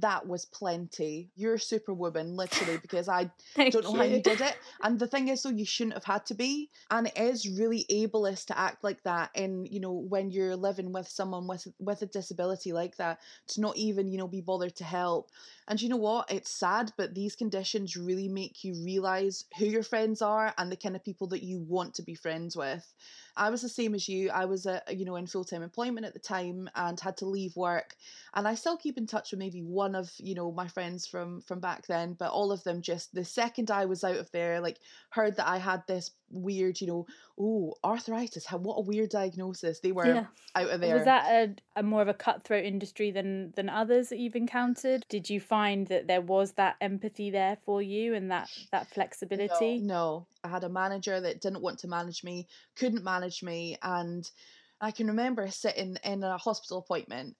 that 0.00 0.26
was 0.26 0.44
plenty. 0.44 1.30
You're 1.36 1.54
a 1.54 1.60
superwoman, 1.60 2.36
literally, 2.36 2.78
because 2.82 3.08
I 3.08 3.30
don't 3.56 3.84
know 3.84 3.92
you. 3.92 3.96
how 3.96 4.04
you 4.04 4.20
did 4.20 4.40
it. 4.40 4.56
And 4.82 4.98
the 4.98 5.06
thing 5.06 5.28
is, 5.28 5.42
though, 5.42 5.50
you 5.50 5.64
shouldn't 5.64 5.94
have 5.94 6.04
had 6.04 6.26
to 6.26 6.34
be. 6.34 6.70
And 6.90 7.06
it 7.08 7.16
is 7.16 7.48
really 7.58 7.84
ableist 7.90 8.46
to 8.46 8.58
act 8.58 8.84
like 8.84 9.02
that. 9.04 9.30
And 9.34 9.68
you 9.68 9.80
know, 9.80 9.92
when 9.92 10.30
you're 10.30 10.56
living 10.56 10.92
with 10.92 11.08
someone 11.08 11.46
with 11.46 11.66
with 11.78 12.02
a 12.02 12.06
disability 12.06 12.72
like 12.72 12.96
that, 12.96 13.20
to 13.48 13.60
not 13.60 13.76
even 13.76 14.10
you 14.10 14.18
know 14.18 14.28
be 14.28 14.40
bothered 14.40 14.76
to 14.76 14.84
help. 14.84 15.30
And 15.68 15.80
you 15.82 15.88
know 15.88 15.96
what? 15.96 16.30
It's 16.30 16.50
sad, 16.50 16.92
but 16.96 17.14
these 17.14 17.34
conditions 17.34 17.96
really 17.96 18.28
make 18.28 18.62
you 18.62 18.74
realize 18.84 19.44
who 19.58 19.66
your 19.66 19.82
friends 19.82 20.22
are 20.22 20.54
and 20.58 20.70
the 20.70 20.76
kind 20.76 20.94
of 20.94 21.04
people 21.04 21.26
that 21.28 21.42
you 21.42 21.58
want 21.58 21.94
to 21.94 22.02
be 22.02 22.14
friends 22.14 22.56
with. 22.56 22.86
I 23.36 23.50
was 23.50 23.62
the 23.62 23.68
same 23.68 23.94
as 23.94 24.08
you. 24.08 24.30
I 24.30 24.46
was, 24.46 24.66
uh, 24.66 24.80
you 24.90 25.04
know, 25.04 25.16
in 25.16 25.26
full 25.26 25.44
time 25.44 25.62
employment 25.62 26.06
at 26.06 26.14
the 26.14 26.20
time 26.20 26.70
and 26.74 26.98
had 26.98 27.18
to 27.18 27.26
leave 27.26 27.54
work. 27.56 27.94
And 28.34 28.48
I 28.48 28.54
still 28.54 28.76
keep 28.76 28.96
in 28.96 29.06
touch 29.06 29.30
with 29.30 29.40
maybe 29.40 29.62
one 29.62 29.85
of, 29.94 30.10
you 30.18 30.34
know, 30.34 30.50
my 30.50 30.66
friends 30.66 31.06
from 31.06 31.40
from 31.42 31.60
back 31.60 31.86
then. 31.86 32.14
But 32.14 32.32
all 32.32 32.50
of 32.50 32.64
them 32.64 32.82
just 32.82 33.14
the 33.14 33.24
second 33.24 33.70
I 33.70 33.84
was 33.84 34.02
out 34.02 34.16
of 34.16 34.30
there, 34.32 34.60
like 34.60 34.78
heard 35.10 35.36
that 35.36 35.48
I 35.48 35.58
had 35.58 35.82
this 35.86 36.10
weird, 36.30 36.80
you 36.80 36.86
know, 36.86 37.06
oh, 37.38 37.74
arthritis. 37.84 38.46
How 38.46 38.58
what 38.58 38.78
a 38.78 38.80
weird 38.80 39.10
diagnosis. 39.10 39.80
They 39.80 39.92
were 39.92 40.06
yeah. 40.06 40.26
out 40.54 40.70
of 40.70 40.80
there. 40.80 40.96
Was 40.96 41.04
that 41.04 41.30
a, 41.30 41.80
a 41.80 41.82
more 41.82 42.02
of 42.02 42.08
a 42.08 42.14
cutthroat 42.14 42.64
industry 42.64 43.10
than 43.10 43.52
than 43.54 43.68
others 43.68 44.08
that 44.08 44.18
you've 44.18 44.36
encountered? 44.36 45.04
Did 45.08 45.30
you 45.30 45.38
find 45.38 45.86
that 45.88 46.06
there 46.06 46.22
was 46.22 46.52
that 46.52 46.76
empathy 46.80 47.30
there 47.30 47.58
for 47.64 47.82
you 47.82 48.14
and 48.14 48.30
that 48.30 48.48
that 48.72 48.88
flexibility? 48.88 49.78
No, 49.78 49.86
no. 49.86 50.26
I 50.42 50.48
had 50.48 50.64
a 50.64 50.68
manager 50.68 51.20
that 51.20 51.40
didn't 51.40 51.62
want 51.62 51.78
to 51.80 51.88
manage 51.88 52.24
me, 52.24 52.46
couldn't 52.76 53.04
manage 53.04 53.42
me, 53.42 53.76
and 53.82 54.28
I 54.80 54.90
can 54.90 55.06
remember 55.06 55.48
sitting 55.48 55.96
in 56.04 56.22
a 56.22 56.36
hospital 56.38 56.78
appointment 56.78 57.36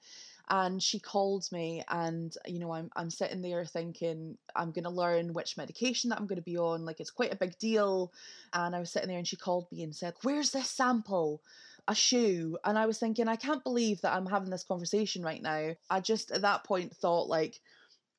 and 0.48 0.82
she 0.82 1.00
called 1.00 1.50
me 1.50 1.82
and 1.88 2.36
you 2.46 2.58
know 2.60 2.72
I'm 2.72 2.90
I'm 2.94 3.10
sitting 3.10 3.42
there 3.42 3.64
thinking 3.64 4.38
I'm 4.54 4.70
going 4.70 4.84
to 4.84 4.90
learn 4.90 5.32
which 5.32 5.56
medication 5.56 6.10
that 6.10 6.18
I'm 6.18 6.26
going 6.26 6.36
to 6.38 6.42
be 6.42 6.56
on 6.56 6.84
like 6.84 7.00
it's 7.00 7.10
quite 7.10 7.32
a 7.32 7.36
big 7.36 7.58
deal. 7.58 8.12
And 8.52 8.74
I 8.74 8.80
was 8.80 8.90
sitting 8.90 9.08
there 9.08 9.18
and 9.18 9.26
she 9.26 9.36
called 9.36 9.66
me 9.72 9.82
and 9.82 9.94
said 9.94 10.14
where's 10.22 10.50
this 10.50 10.70
sample? 10.70 11.42
A 11.88 11.94
shoe? 11.94 12.58
And 12.64 12.78
I 12.78 12.86
was 12.86 12.98
thinking 12.98 13.28
I 13.28 13.36
can't 13.36 13.62
believe 13.62 14.00
that 14.02 14.12
I'm 14.12 14.26
having 14.26 14.50
this 14.50 14.64
conversation 14.64 15.22
right 15.22 15.42
now. 15.42 15.74
I 15.90 16.00
just 16.00 16.30
at 16.30 16.42
that 16.42 16.64
point 16.64 16.94
thought 16.94 17.28
like 17.28 17.60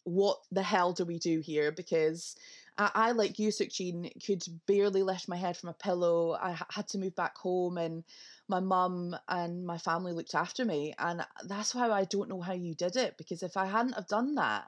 what 0.03 0.39
the 0.51 0.63
hell 0.63 0.93
do 0.93 1.03
we 1.03 1.19
do 1.19 1.39
here? 1.39 1.71
Because 1.71 2.35
I, 2.77 3.11
like 3.11 3.39
you, 3.39 3.51
Jean, 3.51 4.09
could 4.25 4.43
barely 4.67 5.01
lift 5.01 5.27
my 5.27 5.35
head 5.35 5.57
from 5.57 5.69
a 5.69 5.73
pillow. 5.73 6.37
I 6.39 6.55
had 6.69 6.87
to 6.89 6.99
move 6.99 7.15
back 7.15 7.35
home, 7.37 7.77
and 7.77 8.03
my 8.47 8.59
mum 8.59 9.15
and 9.27 9.65
my 9.65 9.77
family 9.77 10.13
looked 10.13 10.35
after 10.35 10.65
me. 10.65 10.93
And 10.97 11.25
that's 11.45 11.75
why 11.75 11.89
I 11.89 12.05
don't 12.05 12.29
know 12.29 12.41
how 12.41 12.53
you 12.53 12.75
did 12.75 12.95
it 12.95 13.17
because 13.17 13.43
if 13.43 13.57
I 13.57 13.65
hadn't 13.65 13.93
have 13.93 14.07
done 14.07 14.35
that, 14.35 14.65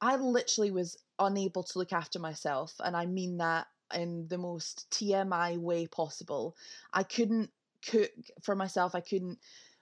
I 0.00 0.16
literally 0.16 0.70
was 0.70 0.96
unable 1.18 1.62
to 1.64 1.78
look 1.78 1.92
after 1.92 2.18
myself. 2.18 2.74
And 2.80 2.96
I 2.96 3.06
mean 3.06 3.38
that 3.38 3.66
in 3.94 4.28
the 4.28 4.38
most 4.38 4.90
TMI 4.90 5.58
way 5.58 5.86
possible. 5.86 6.56
I 6.92 7.02
couldn't 7.02 7.50
cook 7.86 8.10
for 8.42 8.54
myself. 8.54 8.94
I 8.94 9.00
couldn't 9.00 9.38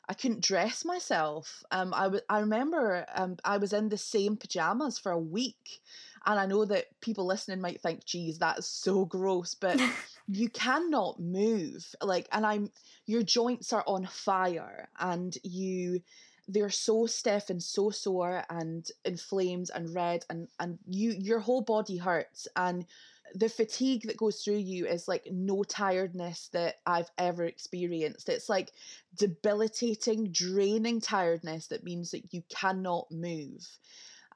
I 0.09 0.15
couldn't 0.15 0.45
dress 0.45 0.85
myself. 0.85 1.65
Um, 1.73 1.93
I, 1.93 2.05
w- 2.05 2.23
I 2.29 2.38
remember 2.38 3.05
um, 3.12 3.37
I 3.45 3.57
was 3.57 3.73
in 3.73 3.88
the 3.88 3.99
same 3.99 4.37
pajamas 4.37 5.00
for 5.00 5.11
a 5.11 5.19
week. 5.19 5.81
And 6.25 6.38
I 6.38 6.47
know 6.47 6.65
that 6.65 6.87
people 7.00 7.26
listening 7.26 7.61
might 7.61 7.81
think, 7.81 8.05
geez, 8.05 8.38
that's 8.38 8.69
so 8.69 9.05
gross, 9.05 9.55
but 9.55 9.81
you 10.26 10.49
cannot 10.49 11.21
move. 11.21 11.87
Like, 12.02 12.28
and 12.33 12.45
I'm, 12.45 12.71
your 13.06 13.23
joints 13.23 13.73
are 13.73 13.85
on 13.87 14.06
fire 14.06 14.88
and 14.99 15.37
you, 15.42 16.00
they're 16.49 16.71
so 16.71 17.06
stiff 17.06 17.50
and 17.50 17.62
so 17.62 17.90
sore 17.90 18.45
and 18.50 18.87
inflamed 19.04 19.71
and 19.75 19.95
red 19.95 20.25
and, 20.30 20.49
and 20.61 20.78
you, 20.87 21.11
your 21.11 21.40
whole 21.40 21.62
body 21.62 21.97
hurts 21.97 22.49
and 22.56 22.87
the 23.35 23.49
fatigue 23.49 24.02
that 24.02 24.16
goes 24.16 24.42
through 24.42 24.56
you 24.56 24.87
is 24.87 25.09
like 25.09 25.26
no 25.30 25.62
tiredness 25.64 26.49
that 26.52 26.76
I've 26.87 27.11
ever 27.18 27.45
experienced. 27.45 28.28
It's 28.28 28.49
like 28.49 28.73
debilitating, 29.16 30.30
draining 30.30 31.00
tiredness 31.00 31.66
that 31.68 31.85
means 31.85 32.12
that 32.12 32.33
you 32.33 32.42
cannot 32.49 33.11
move. 33.11 33.66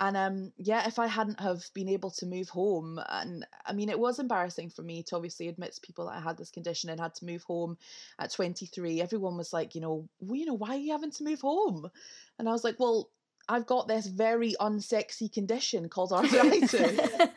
And 0.01 0.17
um, 0.17 0.53
yeah, 0.57 0.89
if 0.89 0.99
I 0.99 1.07
hadn't 1.07 1.39
have 1.41 1.63
been 1.75 1.89
able 1.91 2.11
to 2.13 2.27
move 2.27 2.49
home, 2.49 2.99
and 3.11 3.47
I 3.67 3.75
mean, 3.75 3.91
it 3.91 3.99
was 3.99 4.19
embarrassing 4.19 4.71
for 4.71 4.81
me 4.81 5.03
to 5.05 5.17
obviously 5.17 5.49
admit 5.49 5.75
to 5.75 5.81
people 5.83 6.07
that 6.07 6.17
I 6.17 6.21
had 6.21 6.39
this 6.39 6.51
condition 6.51 6.89
and 6.89 6.99
had 6.99 7.15
to 7.17 7.27
move 7.27 7.43
home 7.43 7.77
at 8.19 8.33
23. 8.33 9.03
Everyone 9.03 9.37
was 9.37 9.53
like, 9.53 9.75
you 9.75 9.83
know, 9.83 10.09
well, 10.21 10.37
you 10.37 10.47
know, 10.47 10.55
why 10.55 10.71
are 10.71 10.79
you 10.79 10.93
having 10.93 11.11
to 11.11 11.25
move 11.25 11.43
home? 11.43 11.91
And 12.39 12.49
I 12.49 12.53
was 12.53 12.65
like, 12.65 12.81
well, 12.81 13.11
I've 13.47 13.67
got 13.67 13.89
this 13.89 14.07
very 14.07 14.55
unsexy 14.59 15.31
condition 15.31 15.91
called 15.91 16.13
arthritis. 16.15 16.75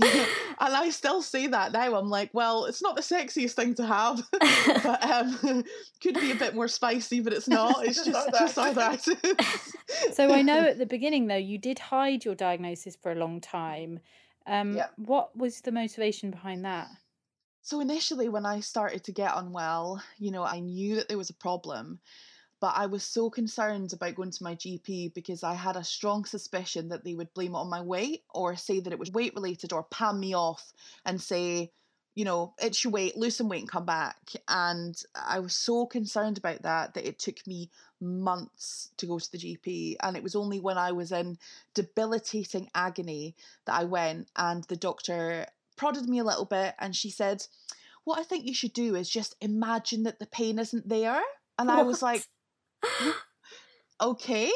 and 0.60 0.74
I 0.74 0.90
still 0.90 1.22
say 1.22 1.46
that 1.48 1.72
now. 1.72 1.94
I'm 1.94 2.08
like, 2.08 2.30
well, 2.32 2.64
it's 2.64 2.82
not 2.82 2.96
the 2.96 3.02
sexiest 3.02 3.52
thing 3.52 3.74
to 3.74 3.86
have, 3.86 4.22
but 4.82 5.10
um, 5.10 5.64
could 6.02 6.14
be 6.14 6.32
a 6.32 6.36
bit 6.36 6.54
more 6.54 6.68
spicy, 6.68 7.20
but 7.20 7.32
it's 7.32 7.48
not. 7.48 7.76
It's 7.88 8.04
just 8.04 8.30
just 8.38 8.58
arthritis. 8.58 9.16
so 10.12 10.32
I 10.32 10.42
know 10.42 10.64
at 10.64 10.78
the 10.78 10.86
beginning 10.86 11.26
though, 11.26 11.36
you 11.36 11.58
did 11.58 11.78
hide 11.78 12.24
your 12.24 12.34
diagnosis 12.34 12.96
for 12.96 13.12
a 13.12 13.14
long 13.14 13.40
time. 13.40 14.00
Um, 14.46 14.76
yeah. 14.76 14.86
What 14.96 15.36
was 15.36 15.60
the 15.60 15.72
motivation 15.72 16.30
behind 16.30 16.64
that? 16.64 16.88
So 17.62 17.80
initially, 17.80 18.28
when 18.28 18.46
I 18.46 18.60
started 18.60 19.04
to 19.04 19.12
get 19.12 19.32
unwell, 19.34 20.02
you 20.18 20.30
know, 20.30 20.42
I 20.42 20.60
knew 20.60 20.96
that 20.96 21.08
there 21.08 21.18
was 21.18 21.30
a 21.30 21.34
problem, 21.34 22.00
but 22.60 22.74
I 22.76 22.86
was 22.86 23.04
so 23.04 23.30
concerned 23.30 23.92
about 23.92 24.14
going 24.14 24.30
to 24.32 24.44
my 24.44 24.54
GP 24.54 25.14
because 25.14 25.44
I 25.44 25.54
had 25.54 25.76
a 25.76 25.84
strong 25.84 26.24
suspicion 26.24 26.88
that 26.88 27.04
they 27.04 27.14
would 27.14 27.32
blame 27.34 27.54
it 27.54 27.58
on 27.58 27.70
my 27.70 27.80
weight 27.80 28.24
or 28.34 28.56
say 28.56 28.80
that 28.80 28.92
it 28.92 28.98
was 28.98 29.12
weight 29.12 29.34
related 29.34 29.72
or 29.72 29.84
palm 29.84 30.18
me 30.18 30.34
off 30.34 30.72
and 31.04 31.20
say, 31.20 31.70
you 32.18 32.24
know, 32.24 32.52
it's 32.58 32.82
your 32.82 32.90
weight, 32.90 33.16
lose 33.16 33.36
some 33.36 33.48
weight 33.48 33.60
and 33.60 33.70
come 33.70 33.84
back. 33.84 34.16
And 34.48 35.00
I 35.14 35.38
was 35.38 35.54
so 35.54 35.86
concerned 35.86 36.36
about 36.36 36.62
that 36.62 36.94
that 36.94 37.06
it 37.06 37.20
took 37.20 37.46
me 37.46 37.70
months 38.00 38.90
to 38.96 39.06
go 39.06 39.20
to 39.20 39.30
the 39.30 39.38
GP. 39.38 39.96
And 40.02 40.16
it 40.16 40.24
was 40.24 40.34
only 40.34 40.58
when 40.58 40.78
I 40.78 40.90
was 40.90 41.12
in 41.12 41.38
debilitating 41.74 42.70
agony 42.74 43.36
that 43.66 43.74
I 43.74 43.84
went 43.84 44.28
and 44.34 44.64
the 44.64 44.74
doctor 44.74 45.46
prodded 45.76 46.08
me 46.08 46.18
a 46.18 46.24
little 46.24 46.44
bit 46.44 46.74
and 46.80 46.96
she 46.96 47.08
said, 47.08 47.46
What 48.02 48.18
I 48.18 48.24
think 48.24 48.46
you 48.46 48.54
should 48.54 48.72
do 48.72 48.96
is 48.96 49.08
just 49.08 49.36
imagine 49.40 50.02
that 50.02 50.18
the 50.18 50.26
pain 50.26 50.58
isn't 50.58 50.88
there. 50.88 51.22
And 51.56 51.68
what? 51.68 51.78
I 51.78 51.82
was 51.82 52.02
like, 52.02 52.26
okay. 54.00 54.50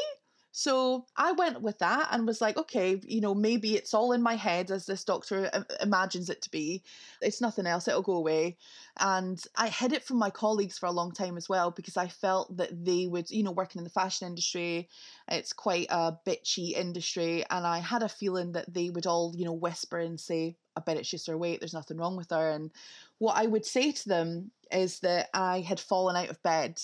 So 0.55 1.07
I 1.17 1.31
went 1.31 1.63
with 1.63 1.79
that 1.79 2.09
and 2.11 2.27
was 2.27 2.39
like, 2.39 2.57
okay, 2.57 3.01
you 3.07 3.21
know, 3.21 3.33
maybe 3.33 3.75
it's 3.75 3.91
all 3.91 4.11
in 4.11 4.21
my 4.21 4.35
head 4.35 4.69
as 4.69 4.85
this 4.85 5.03
doctor 5.03 5.49
imagines 5.81 6.29
it 6.29 6.43
to 6.43 6.51
be. 6.51 6.83
It's 7.21 7.41
nothing 7.41 7.65
else, 7.65 7.87
it'll 7.87 8.03
go 8.03 8.13
away. 8.13 8.57
And 8.99 9.43
I 9.55 9.69
hid 9.69 9.93
it 9.93 10.03
from 10.03 10.17
my 10.17 10.29
colleagues 10.29 10.77
for 10.77 10.85
a 10.85 10.91
long 10.91 11.11
time 11.11 11.37
as 11.37 11.49
well 11.49 11.71
because 11.71 11.97
I 11.97 12.07
felt 12.07 12.55
that 12.57 12.85
they 12.85 13.07
would, 13.07 13.31
you 13.31 13.41
know, 13.41 13.49
working 13.49 13.79
in 13.79 13.83
the 13.83 13.89
fashion 13.89 14.27
industry, 14.27 14.89
it's 15.27 15.53
quite 15.53 15.87
a 15.89 16.15
bitchy 16.23 16.73
industry. 16.73 17.43
And 17.49 17.65
I 17.65 17.79
had 17.79 18.03
a 18.03 18.07
feeling 18.07 18.51
that 18.51 18.71
they 18.71 18.91
would 18.91 19.07
all, 19.07 19.33
you 19.35 19.45
know, 19.45 19.53
whisper 19.53 19.97
and 19.97 20.19
say, 20.19 20.55
I 20.77 20.81
bet 20.81 20.97
it's 20.97 21.09
just 21.09 21.25
her 21.25 21.37
weight, 21.37 21.61
there's 21.61 21.73
nothing 21.73 21.97
wrong 21.97 22.15
with 22.15 22.29
her. 22.29 22.51
And 22.51 22.69
what 23.17 23.37
I 23.37 23.47
would 23.47 23.65
say 23.65 23.91
to 23.91 24.07
them 24.07 24.51
is 24.71 24.99
that 24.99 25.29
I 25.33 25.61
had 25.61 25.79
fallen 25.79 26.15
out 26.15 26.29
of 26.29 26.43
bed 26.43 26.79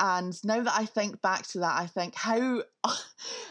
and 0.00 0.42
now 0.44 0.62
that 0.62 0.74
I 0.74 0.86
think 0.86 1.20
back 1.20 1.46
to 1.48 1.58
that, 1.58 1.78
I 1.78 1.86
think 1.86 2.14
how 2.14 2.62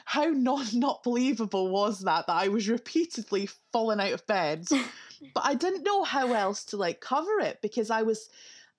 how 0.05 0.25
not 0.25 0.73
not 0.73 1.03
believable 1.03 1.69
was 1.69 2.01
that 2.01 2.25
that 2.25 2.35
I 2.35 2.47
was 2.47 2.67
repeatedly 2.67 3.47
falling 3.71 3.99
out 3.99 4.13
of 4.13 4.27
bed, 4.27 4.67
but 5.33 5.45
I 5.45 5.53
didn't 5.53 5.83
know 5.83 6.03
how 6.03 6.33
else 6.33 6.65
to 6.65 6.77
like 6.77 6.99
cover 6.99 7.39
it 7.39 7.61
because 7.61 7.89
I 7.91 8.01
was. 8.01 8.29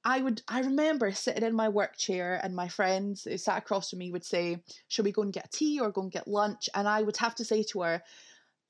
I 0.03 0.23
would 0.23 0.41
I 0.49 0.61
remember 0.61 1.13
sitting 1.13 1.45
in 1.45 1.55
my 1.55 1.69
work 1.69 1.99
chair 1.99 2.41
and 2.43 2.57
my 2.57 2.69
friends 2.69 3.25
who 3.25 3.37
sat 3.37 3.59
across 3.59 3.91
from 3.91 3.99
me 3.99 4.11
would 4.11 4.25
say, 4.25 4.63
Shall 4.89 5.05
we 5.05 5.13
go 5.13 5.21
and 5.21 5.33
get 5.33 5.45
a 5.45 5.51
tea 5.51 5.79
or 5.79 5.91
go 5.91 6.01
and 6.01 6.11
get 6.11 6.27
lunch? 6.27 6.71
And 6.75 6.89
I 6.89 7.03
would 7.03 7.19
have 7.19 7.35
to 7.35 7.45
say 7.45 7.63
to 7.65 7.83
her, 7.83 8.03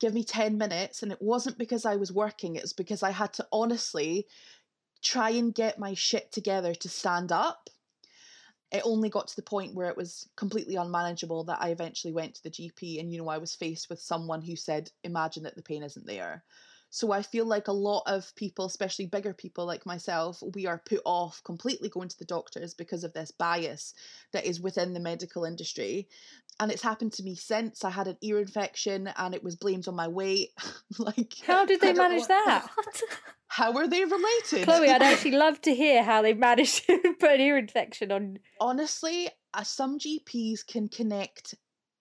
Give 0.01 0.13
me 0.13 0.25
10 0.25 0.57
minutes. 0.57 1.03
And 1.03 1.11
it 1.11 1.21
wasn't 1.21 1.57
because 1.57 1.85
I 1.85 1.95
was 1.95 2.11
working, 2.11 2.57
it 2.57 2.63
was 2.63 2.73
because 2.73 3.01
I 3.01 3.11
had 3.11 3.31
to 3.33 3.47
honestly 3.49 4.27
try 5.01 5.29
and 5.29 5.55
get 5.55 5.79
my 5.79 5.93
shit 5.93 6.33
together 6.33 6.75
to 6.75 6.89
stand 6.89 7.31
up 7.31 7.69
it 8.71 8.83
only 8.85 9.09
got 9.09 9.27
to 9.27 9.35
the 9.35 9.41
point 9.41 9.75
where 9.75 9.89
it 9.89 9.97
was 9.97 10.29
completely 10.35 10.75
unmanageable 10.75 11.43
that 11.45 11.61
I 11.61 11.69
eventually 11.69 12.13
went 12.13 12.35
to 12.35 12.43
the 12.43 12.49
GP 12.49 12.99
and 12.99 13.11
you 13.11 13.21
know 13.21 13.27
I 13.27 13.37
was 13.37 13.55
faced 13.55 13.89
with 13.89 13.99
someone 13.99 14.41
who 14.41 14.55
said 14.55 14.91
imagine 15.03 15.43
that 15.43 15.55
the 15.55 15.63
pain 15.63 15.83
isn't 15.83 16.07
there. 16.07 16.43
So 16.93 17.13
I 17.13 17.21
feel 17.21 17.45
like 17.45 17.69
a 17.69 17.73
lot 17.73 18.03
of 18.05 18.35
people, 18.35 18.65
especially 18.65 19.05
bigger 19.05 19.33
people 19.33 19.65
like 19.65 19.85
myself, 19.85 20.43
we 20.53 20.67
are 20.67 20.77
put 20.77 20.99
off 21.05 21.41
completely 21.45 21.87
going 21.87 22.09
to 22.09 22.19
the 22.19 22.25
doctors 22.25 22.73
because 22.73 23.05
of 23.05 23.13
this 23.13 23.31
bias 23.31 23.93
that 24.33 24.45
is 24.45 24.59
within 24.59 24.93
the 24.93 24.99
medical 24.99 25.45
industry. 25.45 26.09
And 26.59 26.69
it's 26.69 26.81
happened 26.81 27.13
to 27.13 27.23
me 27.23 27.35
since 27.35 27.85
I 27.85 27.91
had 27.91 28.07
an 28.07 28.17
ear 28.21 28.39
infection 28.39 29.09
and 29.15 29.33
it 29.33 29.41
was 29.41 29.55
blamed 29.55 29.87
on 29.87 29.95
my 29.95 30.09
weight. 30.09 30.49
like 30.99 31.33
How 31.47 31.65
did 31.65 31.79
they 31.79 31.93
manage 31.93 32.27
that? 32.27 32.67
how 33.51 33.73
are 33.73 33.85
they 33.85 34.05
related? 34.05 34.63
Chloe, 34.63 34.89
I'd 34.89 35.01
actually 35.01 35.31
love 35.31 35.59
to 35.63 35.75
hear 35.75 36.03
how 36.03 36.21
they 36.21 36.33
managed 36.33 36.85
to 36.87 36.97
put 37.19 37.31
an 37.31 37.41
ear 37.41 37.57
infection 37.57 38.09
on. 38.09 38.39
Honestly, 38.61 39.27
uh, 39.53 39.63
some 39.63 39.99
GPs 39.99 40.65
can 40.65 40.87
connect 40.87 41.55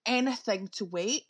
anything 0.06 0.68
to 0.74 0.84
weight. 0.84 1.24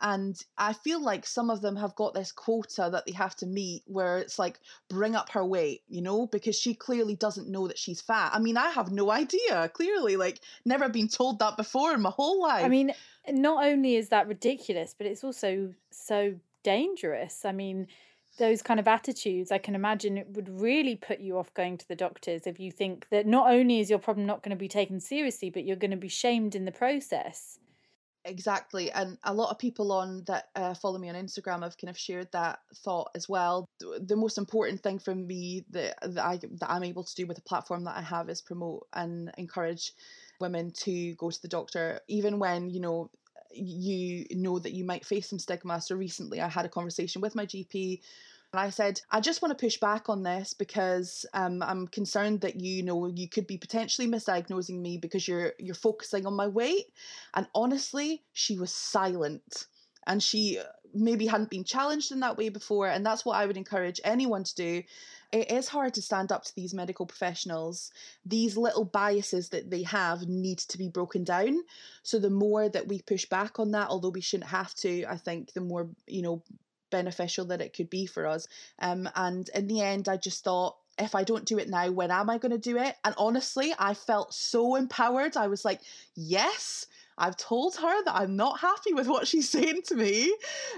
And 0.00 0.34
I 0.56 0.72
feel 0.72 1.02
like 1.02 1.26
some 1.26 1.50
of 1.50 1.60
them 1.60 1.76
have 1.76 1.94
got 1.94 2.14
this 2.14 2.32
quota 2.32 2.88
that 2.90 3.04
they 3.04 3.12
have 3.12 3.36
to 3.36 3.46
meet 3.46 3.82
where 3.86 4.16
it's 4.16 4.38
like, 4.38 4.60
bring 4.88 5.14
up 5.14 5.30
her 5.32 5.44
weight, 5.44 5.82
you 5.88 6.00
know, 6.00 6.26
because 6.26 6.58
she 6.58 6.72
clearly 6.74 7.14
doesn't 7.14 7.50
know 7.50 7.68
that 7.68 7.78
she's 7.78 8.00
fat. 8.00 8.30
I 8.32 8.38
mean, 8.38 8.56
I 8.56 8.70
have 8.70 8.90
no 8.90 9.10
idea, 9.10 9.68
clearly, 9.74 10.16
like, 10.16 10.40
never 10.64 10.88
been 10.88 11.08
told 11.08 11.38
that 11.40 11.58
before 11.58 11.92
in 11.92 12.00
my 12.00 12.10
whole 12.10 12.40
life. 12.40 12.64
I 12.64 12.68
mean, 12.68 12.92
not 13.28 13.66
only 13.66 13.96
is 13.96 14.08
that 14.08 14.26
ridiculous, 14.26 14.94
but 14.96 15.06
it's 15.06 15.22
also 15.22 15.74
so 15.90 16.34
dangerous. 16.62 17.44
I 17.44 17.52
mean, 17.52 17.88
those 18.38 18.62
kind 18.62 18.78
of 18.78 18.88
attitudes, 18.88 19.50
I 19.50 19.58
can 19.58 19.74
imagine 19.74 20.18
it 20.18 20.28
would 20.30 20.48
really 20.48 20.96
put 20.96 21.20
you 21.20 21.38
off 21.38 21.52
going 21.54 21.78
to 21.78 21.88
the 21.88 21.96
doctors 21.96 22.46
if 22.46 22.60
you 22.60 22.70
think 22.70 23.08
that 23.10 23.26
not 23.26 23.50
only 23.50 23.80
is 23.80 23.90
your 23.90 23.98
problem 23.98 24.26
not 24.26 24.42
going 24.42 24.50
to 24.50 24.56
be 24.56 24.68
taken 24.68 25.00
seriously, 25.00 25.50
but 25.50 25.64
you're 25.64 25.76
going 25.76 25.90
to 25.90 25.96
be 25.96 26.08
shamed 26.08 26.54
in 26.54 26.64
the 26.64 26.72
process. 26.72 27.58
Exactly, 28.26 28.90
and 28.90 29.18
a 29.22 29.32
lot 29.32 29.50
of 29.50 29.58
people 29.58 29.92
on 29.92 30.24
that 30.26 30.48
uh, 30.56 30.74
follow 30.74 30.98
me 30.98 31.08
on 31.08 31.14
Instagram 31.14 31.62
have 31.62 31.78
kind 31.78 31.88
of 31.88 31.96
shared 31.96 32.26
that 32.32 32.58
thought 32.74 33.08
as 33.14 33.28
well. 33.28 33.68
The 33.78 34.16
most 34.16 34.36
important 34.36 34.82
thing 34.82 34.98
for 34.98 35.14
me 35.14 35.64
that 35.70 35.94
that 36.02 36.24
I 36.24 36.36
that 36.38 36.68
I'm 36.68 36.82
able 36.82 37.04
to 37.04 37.14
do 37.14 37.26
with 37.26 37.36
the 37.36 37.42
platform 37.42 37.84
that 37.84 37.96
I 37.96 38.02
have 38.02 38.28
is 38.28 38.42
promote 38.42 38.88
and 38.92 39.30
encourage 39.38 39.92
women 40.40 40.72
to 40.78 41.14
go 41.14 41.30
to 41.30 41.40
the 41.40 41.46
doctor, 41.46 42.00
even 42.08 42.40
when 42.40 42.68
you 42.68 42.80
know 42.80 43.10
you 43.56 44.26
know 44.30 44.58
that 44.58 44.72
you 44.72 44.84
might 44.84 45.04
face 45.04 45.28
some 45.28 45.38
stigma. 45.38 45.80
So 45.80 45.96
recently 45.96 46.40
I 46.40 46.48
had 46.48 46.66
a 46.66 46.70
conversation 46.70 47.20
with 47.20 47.34
my 47.34 47.46
GP 47.46 48.00
and 48.52 48.60
I 48.60 48.70
said, 48.70 49.00
I 49.10 49.20
just 49.20 49.42
want 49.42 49.56
to 49.56 49.64
push 49.64 49.78
back 49.78 50.08
on 50.08 50.22
this 50.22 50.54
because 50.54 51.26
um, 51.34 51.62
I'm 51.62 51.88
concerned 51.88 52.40
that 52.40 52.60
you 52.60 52.82
know 52.82 53.06
you 53.06 53.28
could 53.28 53.46
be 53.46 53.58
potentially 53.58 54.08
misdiagnosing 54.08 54.80
me 54.80 54.98
because 54.98 55.26
you're 55.26 55.52
you're 55.58 55.74
focusing 55.74 56.26
on 56.26 56.34
my 56.34 56.46
weight. 56.46 56.86
And 57.34 57.46
honestly, 57.54 58.22
she 58.32 58.56
was 58.58 58.72
silent. 58.72 59.66
And 60.06 60.22
she 60.22 60.58
uh, 60.58 60.64
maybe 60.94 61.26
hadn't 61.26 61.50
been 61.50 61.64
challenged 61.64 62.12
in 62.12 62.20
that 62.20 62.36
way 62.36 62.48
before. 62.48 62.88
And 62.88 63.04
that's 63.04 63.24
what 63.24 63.36
I 63.36 63.44
would 63.44 63.56
encourage 63.56 64.00
anyone 64.04 64.44
to 64.44 64.54
do 64.54 64.82
it 65.32 65.50
is 65.50 65.68
hard 65.68 65.94
to 65.94 66.02
stand 66.02 66.32
up 66.32 66.44
to 66.44 66.54
these 66.54 66.74
medical 66.74 67.06
professionals. 67.06 67.90
These 68.24 68.56
little 68.56 68.84
biases 68.84 69.50
that 69.50 69.70
they 69.70 69.82
have 69.84 70.22
need 70.28 70.58
to 70.58 70.78
be 70.78 70.88
broken 70.88 71.24
down. 71.24 71.62
So 72.02 72.18
the 72.18 72.30
more 72.30 72.68
that 72.68 72.88
we 72.88 73.02
push 73.02 73.26
back 73.26 73.58
on 73.58 73.72
that, 73.72 73.88
although 73.88 74.10
we 74.10 74.20
shouldn't 74.20 74.50
have 74.50 74.74
to, 74.76 75.04
I 75.04 75.16
think 75.16 75.52
the 75.52 75.60
more, 75.60 75.88
you 76.06 76.22
know, 76.22 76.42
beneficial 76.90 77.46
that 77.46 77.60
it 77.60 77.74
could 77.74 77.90
be 77.90 78.06
for 78.06 78.26
us. 78.26 78.46
Um, 78.78 79.08
and 79.14 79.48
in 79.54 79.66
the 79.66 79.80
end, 79.80 80.08
I 80.08 80.16
just 80.16 80.44
thought, 80.44 80.76
if 80.98 81.14
I 81.14 81.24
don't 81.24 81.44
do 81.44 81.58
it 81.58 81.68
now, 81.68 81.90
when 81.90 82.10
am 82.10 82.30
I 82.30 82.38
going 82.38 82.52
to 82.52 82.58
do 82.58 82.78
it? 82.78 82.94
And 83.04 83.14
honestly, 83.18 83.74
I 83.78 83.94
felt 83.94 84.32
so 84.32 84.76
empowered. 84.76 85.36
I 85.36 85.48
was 85.48 85.64
like, 85.64 85.80
yes, 86.14 86.86
I've 87.18 87.36
told 87.36 87.76
her 87.76 88.04
that 88.04 88.14
I'm 88.14 88.36
not 88.36 88.60
happy 88.60 88.94
with 88.94 89.08
what 89.08 89.26
she's 89.26 89.48
saying 89.48 89.82
to 89.88 89.94
me. 89.94 90.34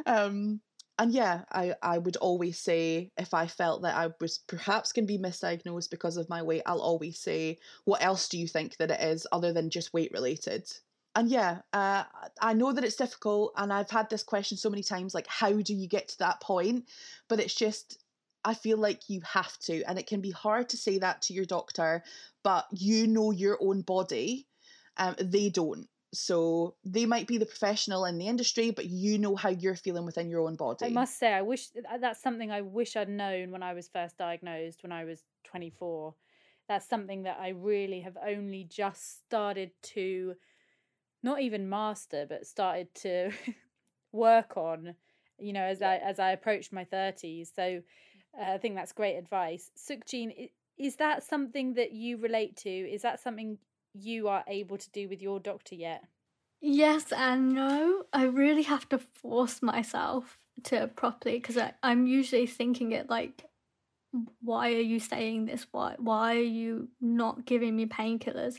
Um, 0.06 0.60
and 0.98 1.12
yeah, 1.12 1.42
I, 1.52 1.74
I 1.80 1.98
would 1.98 2.16
always 2.16 2.58
say 2.58 3.12
if 3.16 3.32
I 3.32 3.46
felt 3.46 3.82
that 3.82 3.94
I 3.94 4.10
was 4.20 4.38
perhaps 4.38 4.92
going 4.92 5.06
to 5.06 5.12
be 5.12 5.18
misdiagnosed 5.18 5.90
because 5.90 6.16
of 6.16 6.28
my 6.28 6.42
weight, 6.42 6.62
I'll 6.66 6.80
always 6.80 7.20
say, 7.20 7.58
what 7.84 8.02
else 8.02 8.28
do 8.28 8.36
you 8.36 8.48
think 8.48 8.76
that 8.78 8.90
it 8.90 9.00
is 9.00 9.26
other 9.30 9.52
than 9.52 9.70
just 9.70 9.94
weight 9.94 10.10
related? 10.12 10.68
And 11.14 11.28
yeah, 11.28 11.58
uh, 11.72 12.04
I 12.40 12.52
know 12.52 12.72
that 12.72 12.84
it's 12.84 12.96
difficult, 12.96 13.52
and 13.56 13.72
I've 13.72 13.90
had 13.90 14.10
this 14.10 14.24
question 14.24 14.58
so 14.58 14.70
many 14.70 14.82
times 14.82 15.14
like, 15.14 15.28
how 15.28 15.52
do 15.52 15.72
you 15.72 15.88
get 15.88 16.08
to 16.08 16.18
that 16.18 16.40
point? 16.40 16.88
But 17.28 17.38
it's 17.40 17.54
just, 17.54 18.02
I 18.44 18.54
feel 18.54 18.78
like 18.78 19.08
you 19.08 19.20
have 19.20 19.56
to, 19.60 19.82
and 19.84 19.98
it 19.98 20.06
can 20.08 20.20
be 20.20 20.32
hard 20.32 20.68
to 20.70 20.76
say 20.76 20.98
that 20.98 21.22
to 21.22 21.32
your 21.32 21.44
doctor, 21.44 22.02
but 22.42 22.66
you 22.72 23.06
know 23.06 23.30
your 23.30 23.56
own 23.60 23.82
body, 23.82 24.48
um, 24.96 25.14
they 25.20 25.48
don't 25.48 25.88
so 26.12 26.74
they 26.84 27.04
might 27.06 27.26
be 27.26 27.38
the 27.38 27.46
professional 27.46 28.04
in 28.04 28.18
the 28.18 28.26
industry 28.26 28.70
but 28.70 28.86
you 28.86 29.18
know 29.18 29.36
how 29.36 29.50
you're 29.50 29.76
feeling 29.76 30.06
within 30.06 30.30
your 30.30 30.40
own 30.42 30.56
body 30.56 30.86
I 30.86 30.90
must 30.90 31.18
say, 31.18 31.32
I 31.32 31.42
wish 31.42 31.68
uh, 31.76 31.98
that's 31.98 32.22
something 32.22 32.50
I 32.50 32.62
wish 32.62 32.96
I'd 32.96 33.08
known 33.08 33.50
when 33.50 33.62
I 33.62 33.74
was 33.74 33.88
first 33.88 34.16
diagnosed 34.16 34.82
when 34.82 34.92
I 34.92 35.04
was 35.04 35.22
24. 35.44 36.14
That's 36.68 36.88
something 36.88 37.22
that 37.22 37.38
I 37.40 37.48
really 37.48 38.00
have 38.00 38.16
only 38.24 38.64
just 38.64 39.26
started 39.26 39.70
to 39.82 40.34
not 41.22 41.40
even 41.40 41.68
master, 41.68 42.26
but 42.28 42.46
started 42.46 42.94
to 42.96 43.32
work 44.12 44.56
on, 44.56 44.94
you 45.38 45.52
know, 45.52 45.62
as 45.62 45.82
I 45.82 45.96
as 45.96 46.18
I 46.18 46.30
approached 46.32 46.72
my 46.72 46.84
30s. 46.84 47.54
So 47.54 47.82
uh, 48.38 48.52
I 48.52 48.58
think 48.58 48.74
that's 48.74 48.92
great 48.92 49.16
advice. 49.16 49.70
Sukhjeen, 49.76 50.50
is 50.76 50.96
that 50.96 51.24
something 51.24 51.74
that 51.74 51.92
you 51.92 52.18
relate 52.18 52.56
to? 52.58 52.70
Is 52.70 53.02
that 53.02 53.20
something 53.20 53.58
you 54.00 54.28
are 54.28 54.44
able 54.46 54.78
to 54.78 54.90
do 54.90 55.08
with 55.08 55.22
your 55.22 55.40
doctor 55.40 55.74
yet? 55.74 56.04
Yes 56.60 57.12
and 57.12 57.50
no. 57.50 58.04
I 58.12 58.24
really 58.24 58.62
have 58.62 58.88
to 58.88 58.98
force 58.98 59.62
myself 59.62 60.38
to 60.64 60.88
properly 60.88 61.38
because 61.38 61.58
I'm 61.82 62.06
usually 62.06 62.46
thinking 62.46 62.92
it 62.92 63.08
like, 63.08 63.44
why 64.40 64.72
are 64.72 64.80
you 64.80 65.00
saying 65.00 65.46
this? 65.46 65.66
Why 65.70 65.94
why 65.98 66.36
are 66.36 66.40
you 66.40 66.88
not 67.00 67.44
giving 67.44 67.76
me 67.76 67.86
painkillers? 67.86 68.56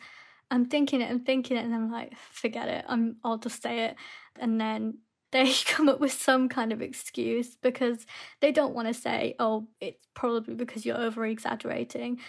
I'm 0.51 0.65
thinking 0.65 1.01
it 1.01 1.12
and 1.12 1.25
thinking 1.25 1.58
it, 1.58 1.65
and 1.65 1.75
I'm 1.75 1.91
like, 1.91 2.13
forget 2.31 2.67
it. 2.67 2.86
I'm 2.88 3.17
I'll 3.24 3.38
just 3.38 3.62
say 3.62 3.86
it, 3.86 3.96
and 4.39 4.62
then 4.62 5.00
they 5.31 5.51
come 5.65 5.89
up 5.89 6.00
with 6.00 6.13
some 6.13 6.50
kind 6.50 6.72
of 6.72 6.81
excuse 6.81 7.55
because 7.55 8.05
they 8.41 8.51
don't 8.51 8.74
want 8.74 8.88
to 8.88 8.93
say, 8.93 9.36
oh, 9.39 9.67
it's 9.81 10.08
probably 10.13 10.55
because 10.55 10.86
you're 10.86 10.98
over 11.00 11.25
exaggerating 11.25 12.19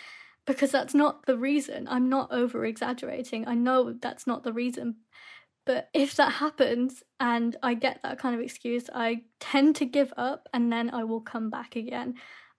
because 0.52 0.70
that's 0.70 0.94
not 0.94 1.26
the 1.26 1.36
reason. 1.36 1.86
I'm 1.88 2.08
not 2.08 2.32
over 2.32 2.64
exaggerating. 2.64 3.46
I 3.46 3.54
know 3.54 3.92
that's 3.92 4.26
not 4.26 4.42
the 4.42 4.52
reason. 4.52 4.96
But 5.64 5.88
if 5.94 6.16
that 6.16 6.32
happens 6.32 7.02
and 7.18 7.56
I 7.62 7.74
get 7.74 8.00
that 8.02 8.18
kind 8.18 8.34
of 8.34 8.40
excuse, 8.40 8.88
I 8.92 9.22
tend 9.38 9.76
to 9.76 9.84
give 9.84 10.12
up 10.16 10.48
and 10.52 10.72
then 10.72 10.90
I 10.90 11.04
will 11.04 11.20
come 11.20 11.50
back 11.50 11.76
again. 11.76 12.14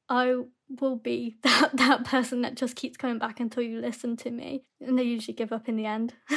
I 0.07 0.36
will 0.79 0.95
be 0.95 1.38
that, 1.43 1.71
that 1.75 2.05
person 2.05 2.41
that 2.43 2.55
just 2.55 2.75
keeps 2.75 2.98
coming 2.98 3.17
back 3.19 3.39
until 3.39 3.63
you 3.63 3.79
listen 3.79 4.15
to 4.17 4.31
me. 4.31 4.63
And 4.79 4.98
they 4.98 5.03
usually 5.03 5.33
give 5.33 5.51
up 5.51 5.67
in 5.67 5.75
the 5.75 5.86
end. 5.86 6.13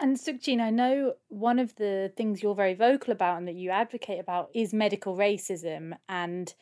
and 0.00 0.16
Sukhjeen, 0.16 0.60
I 0.60 0.70
know 0.70 1.14
one 1.28 1.58
of 1.58 1.74
the 1.76 2.12
things 2.16 2.42
you're 2.42 2.54
very 2.54 2.74
vocal 2.74 3.12
about 3.12 3.38
and 3.38 3.48
that 3.48 3.54
you 3.54 3.70
advocate 3.70 4.20
about 4.20 4.50
is 4.54 4.74
medical 4.74 5.16
racism. 5.16 5.92
And 6.08 6.52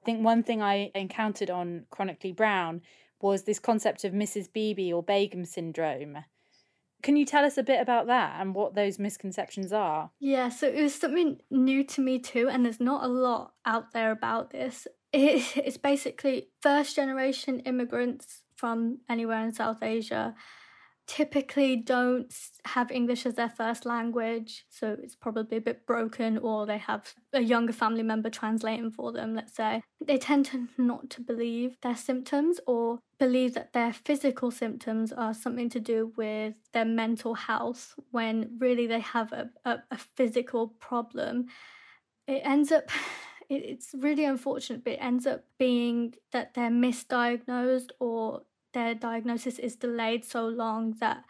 I 0.00 0.04
think 0.04 0.24
one 0.24 0.42
thing 0.42 0.62
I 0.62 0.92
encountered 0.94 1.50
on 1.50 1.86
Chronically 1.90 2.32
Brown 2.32 2.82
was 3.20 3.44
this 3.44 3.58
concept 3.58 4.04
of 4.04 4.12
Mrs. 4.12 4.52
Bibi 4.52 4.92
or 4.92 5.02
Begum 5.02 5.44
syndrome. 5.44 6.18
Can 7.02 7.16
you 7.16 7.24
tell 7.24 7.44
us 7.44 7.56
a 7.56 7.62
bit 7.62 7.80
about 7.80 8.06
that 8.08 8.40
and 8.40 8.54
what 8.54 8.74
those 8.74 8.98
misconceptions 8.98 9.72
are? 9.72 10.10
Yeah, 10.18 10.48
so 10.48 10.66
it 10.66 10.82
was 10.82 10.94
something 10.94 11.40
new 11.50 11.84
to 11.84 12.00
me 12.00 12.18
too, 12.18 12.48
and 12.48 12.64
there's 12.64 12.80
not 12.80 13.04
a 13.04 13.08
lot 13.08 13.52
out 13.64 13.92
there 13.92 14.10
about 14.10 14.50
this. 14.50 14.86
it's 15.12 15.76
basically 15.76 16.48
first 16.60 16.96
generation 16.96 17.60
immigrants 17.60 18.42
from 18.56 18.98
anywhere 19.08 19.42
in 19.44 19.52
South 19.52 19.82
Asia 19.82 20.34
typically 21.08 21.74
don't 21.74 22.32
have 22.66 22.92
English 22.92 23.24
as 23.26 23.34
their 23.34 23.48
first 23.48 23.86
language, 23.86 24.66
so 24.68 24.94
it's 25.02 25.16
probably 25.16 25.56
a 25.56 25.60
bit 25.60 25.86
broken, 25.86 26.38
or 26.38 26.66
they 26.66 26.78
have 26.78 27.14
a 27.32 27.40
younger 27.40 27.72
family 27.72 28.02
member 28.02 28.30
translating 28.30 28.90
for 28.92 29.10
them, 29.10 29.34
let's 29.34 29.56
say. 29.56 29.82
They 30.04 30.18
tend 30.18 30.46
to 30.46 30.68
not 30.76 31.08
to 31.10 31.22
believe 31.22 31.76
their 31.80 31.96
symptoms 31.96 32.60
or 32.66 33.00
believe 33.18 33.54
that 33.54 33.72
their 33.72 33.92
physical 33.92 34.50
symptoms 34.50 35.10
are 35.10 35.34
something 35.34 35.70
to 35.70 35.80
do 35.80 36.12
with 36.16 36.54
their 36.72 36.84
mental 36.84 37.34
health 37.34 37.94
when 38.10 38.56
really 38.58 38.86
they 38.86 39.00
have 39.00 39.32
a, 39.32 39.50
a, 39.64 39.78
a 39.90 39.96
physical 39.96 40.68
problem. 40.78 41.46
It 42.26 42.42
ends 42.44 42.70
up 42.70 42.90
it's 43.48 43.94
really 43.94 44.26
unfortunate, 44.26 44.84
but 44.84 44.94
it 44.94 45.00
ends 45.00 45.26
up 45.26 45.44
being 45.58 46.14
that 46.32 46.52
they're 46.52 46.70
misdiagnosed 46.70 47.90
or 47.98 48.42
their 48.78 48.94
diagnosis 48.94 49.58
is 49.58 49.74
delayed 49.76 50.24
so 50.24 50.46
long 50.46 50.94
that 51.00 51.24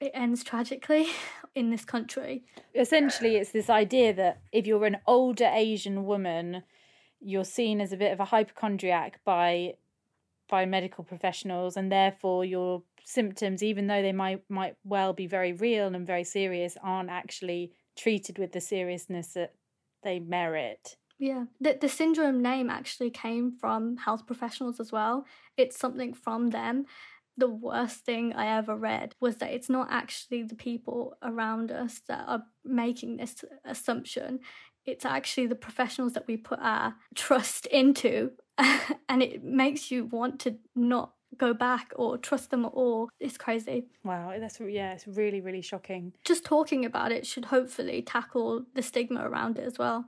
it 0.00 0.10
ends 0.14 0.42
tragically 0.42 1.08
in 1.54 1.70
this 1.70 1.84
country. 1.84 2.44
Essentially, 2.74 3.36
it's 3.36 3.52
this 3.52 3.68
idea 3.68 4.14
that 4.14 4.40
if 4.52 4.66
you're 4.66 4.86
an 4.86 4.98
older 5.06 5.50
Asian 5.52 6.04
woman, 6.06 6.62
you're 7.20 7.44
seen 7.44 7.80
as 7.80 7.92
a 7.92 7.96
bit 7.96 8.12
of 8.12 8.20
a 8.20 8.26
hypochondriac 8.26 9.20
by 9.24 9.74
by 10.48 10.64
medical 10.64 11.04
professionals, 11.04 11.76
and 11.76 11.92
therefore 11.92 12.42
your 12.42 12.82
symptoms, 13.04 13.62
even 13.62 13.86
though 13.86 14.00
they 14.00 14.12
might 14.12 14.42
might 14.48 14.76
well 14.84 15.12
be 15.12 15.26
very 15.26 15.52
real 15.52 15.94
and 15.94 16.06
very 16.06 16.24
serious, 16.24 16.78
aren't 16.82 17.10
actually 17.10 17.72
treated 17.96 18.38
with 18.38 18.52
the 18.52 18.60
seriousness 18.60 19.34
that 19.34 19.52
they 20.02 20.20
merit. 20.20 20.96
Yeah, 21.18 21.44
the, 21.60 21.76
the 21.80 21.88
syndrome 21.88 22.42
name 22.42 22.70
actually 22.70 23.10
came 23.10 23.52
from 23.52 23.96
health 23.96 24.26
professionals 24.26 24.78
as 24.78 24.92
well. 24.92 25.26
It's 25.56 25.78
something 25.78 26.14
from 26.14 26.50
them. 26.50 26.86
The 27.36 27.48
worst 27.48 28.04
thing 28.04 28.32
I 28.32 28.56
ever 28.56 28.76
read 28.76 29.14
was 29.20 29.36
that 29.36 29.52
it's 29.52 29.68
not 29.68 29.88
actually 29.90 30.42
the 30.42 30.54
people 30.54 31.16
around 31.22 31.70
us 31.70 32.00
that 32.08 32.24
are 32.26 32.44
making 32.64 33.16
this 33.16 33.44
assumption. 33.64 34.40
It's 34.86 35.04
actually 35.04 35.46
the 35.46 35.54
professionals 35.54 36.14
that 36.14 36.26
we 36.26 36.36
put 36.36 36.58
our 36.60 36.94
trust 37.14 37.66
into. 37.66 38.32
and 39.08 39.22
it 39.22 39.44
makes 39.44 39.90
you 39.90 40.04
want 40.04 40.40
to 40.40 40.56
not 40.74 41.12
go 41.36 41.52
back 41.52 41.92
or 41.96 42.16
trust 42.16 42.50
them 42.50 42.64
at 42.64 42.72
all. 42.72 43.10
It's 43.20 43.36
crazy. 43.36 43.86
Wow, 44.04 44.34
that's 44.40 44.60
yeah, 44.60 44.92
it's 44.92 45.06
really 45.06 45.40
really 45.40 45.60
shocking. 45.60 46.14
Just 46.24 46.44
talking 46.44 46.84
about 46.84 47.12
it 47.12 47.26
should 47.26 47.46
hopefully 47.46 48.02
tackle 48.02 48.64
the 48.74 48.82
stigma 48.82 49.28
around 49.28 49.58
it 49.58 49.64
as 49.64 49.78
well. 49.78 50.06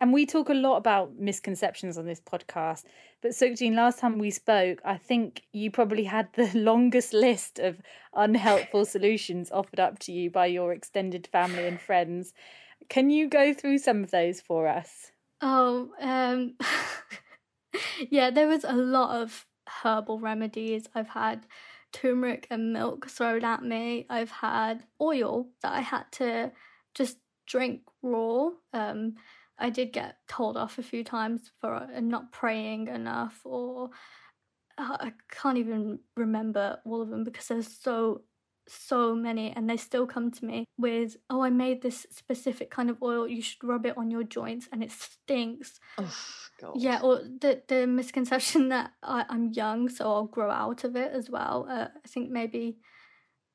And 0.00 0.14
we 0.14 0.24
talk 0.24 0.48
a 0.48 0.54
lot 0.54 0.78
about 0.78 1.18
misconceptions 1.18 1.98
on 1.98 2.06
this 2.06 2.20
podcast. 2.20 2.84
But 3.20 3.32
Sukhjeen, 3.32 3.74
last 3.74 3.98
time 3.98 4.18
we 4.18 4.30
spoke, 4.30 4.80
I 4.82 4.96
think 4.96 5.42
you 5.52 5.70
probably 5.70 6.04
had 6.04 6.28
the 6.32 6.50
longest 6.58 7.12
list 7.12 7.58
of 7.58 7.82
unhelpful 8.14 8.86
solutions 8.86 9.50
offered 9.50 9.78
up 9.78 9.98
to 10.00 10.12
you 10.12 10.30
by 10.30 10.46
your 10.46 10.72
extended 10.72 11.26
family 11.26 11.66
and 11.66 11.78
friends. 11.78 12.32
Can 12.88 13.10
you 13.10 13.28
go 13.28 13.52
through 13.52 13.78
some 13.78 14.02
of 14.02 14.10
those 14.10 14.40
for 14.40 14.66
us? 14.68 15.12
Oh, 15.42 15.90
um, 16.00 16.54
yeah, 18.10 18.30
there 18.30 18.48
was 18.48 18.64
a 18.64 18.72
lot 18.72 19.20
of 19.20 19.46
herbal 19.82 20.18
remedies. 20.18 20.88
I've 20.94 21.08
had 21.10 21.46
turmeric 21.92 22.46
and 22.50 22.72
milk 22.72 23.08
thrown 23.08 23.44
at 23.44 23.62
me. 23.62 24.06
I've 24.08 24.30
had 24.30 24.84
oil 25.00 25.48
that 25.62 25.72
I 25.72 25.80
had 25.80 26.04
to 26.12 26.52
just 26.94 27.18
drink 27.46 27.82
raw. 28.02 28.50
Um, 28.72 29.16
I 29.60 29.70
did 29.70 29.92
get 29.92 30.16
told 30.28 30.56
off 30.56 30.78
a 30.78 30.82
few 30.82 31.04
times 31.04 31.50
for 31.60 31.74
uh, 31.74 32.00
not 32.00 32.32
praying 32.32 32.88
enough, 32.88 33.40
or 33.44 33.90
uh, 34.78 34.96
I 35.00 35.12
can't 35.30 35.58
even 35.58 36.00
remember 36.16 36.78
all 36.84 37.02
of 37.02 37.10
them 37.10 37.24
because 37.24 37.48
there's 37.48 37.68
so 37.68 38.22
so 38.68 39.14
many 39.16 39.50
and 39.50 39.68
they 39.68 39.76
still 39.76 40.06
come 40.06 40.30
to 40.30 40.44
me 40.44 40.64
with 40.78 41.16
oh 41.28 41.42
i 41.42 41.50
made 41.50 41.82
this 41.82 42.06
specific 42.10 42.70
kind 42.70 42.88
of 42.88 43.02
oil. 43.02 43.26
You 43.26 43.42
should 43.42 43.64
rub 43.64 43.84
it 43.84 43.98
on 43.98 44.12
your 44.12 44.22
joints 44.22 44.68
and 44.70 44.82
it 44.82 44.92
stinks. 44.92 45.80
Oh, 45.98 46.14
God. 46.60 46.74
yeah 46.76 47.00
or 47.02 47.16
the 47.16 47.62
the 47.66 47.86
misconception 47.86 48.68
that 48.74 48.92
I, 49.02 49.24
am 49.28 49.50
young 49.52 49.88
so 49.88 50.04
i'll 50.06 50.26
grow 50.26 50.50
out 50.50 50.84
of 50.84 50.94
it 50.96 51.10
as 51.12 51.28
well. 51.28 51.66
Uh, 51.68 51.88
i 52.04 52.08
think 52.08 52.30
maybe 52.30 52.78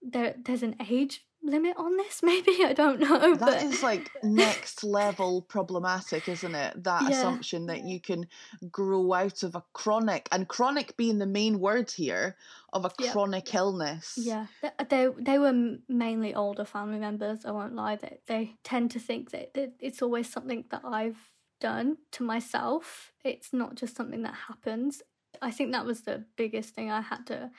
there 0.02 0.36
there's 0.44 0.64
an 0.64 0.76
age 0.90 1.26
limit 1.46 1.76
on 1.78 1.98
this 1.98 2.22
maybe 2.24 2.64
i 2.64 2.74
don't 2.74 3.00
know 3.00 3.36
That 3.36 3.40
but... 3.40 3.64
is 3.64 3.84
like 3.84 4.12
next 4.24 4.84
level 4.84 5.42
problematic 5.42 6.28
isn't 6.28 6.56
it 6.56 6.84
that 6.84 7.04
yeah. 7.04 7.10
assumption 7.10 7.68
that 7.68 7.86
you 7.86 8.00
can 8.00 8.28
grow 8.72 9.14
out 9.14 9.44
of 9.44 9.56
a 9.56 9.64
chronic 9.74 10.28
and 10.32 10.48
chronic 10.48 10.98
being 10.98 11.20
the 11.20 11.26
main 11.26 11.60
word 11.60 11.92
here 11.92 12.36
of 12.74 12.86
a 12.86 12.90
chronic 12.90 13.54
illness 13.54 14.14
yeah 14.18 14.48
uh, 14.64 14.84
they 14.90 15.08
they 15.20 15.38
were 15.38 15.78
mainly 15.88 16.34
older 16.34 16.66
family 16.66 17.00
members 17.00 17.46
i 17.46 17.52
won't 17.52 17.76
lie 17.76 17.96
they, 17.96 18.20
they 18.28 18.56
tend 18.64 18.92
to 18.92 19.00
think 19.00 19.32
that 19.32 19.56
it's 19.80 20.02
always 20.02 20.30
something 20.30 20.66
that 20.70 20.82
i've 20.84 21.32
done 21.60 21.98
to 22.12 22.24
myself. 22.24 23.12
It's 23.24 23.54
not 23.54 23.76
just 23.76 23.96
something 23.96 24.24
that 24.24 24.36
happens. 24.48 25.02
I 25.42 25.52
think 25.52 25.72
that 25.72 25.86
was 25.86 26.02
the 26.02 26.24
biggest 26.38 26.74
thing 26.76 26.92
I 26.92 27.02
had 27.02 27.26
to 27.28 27.52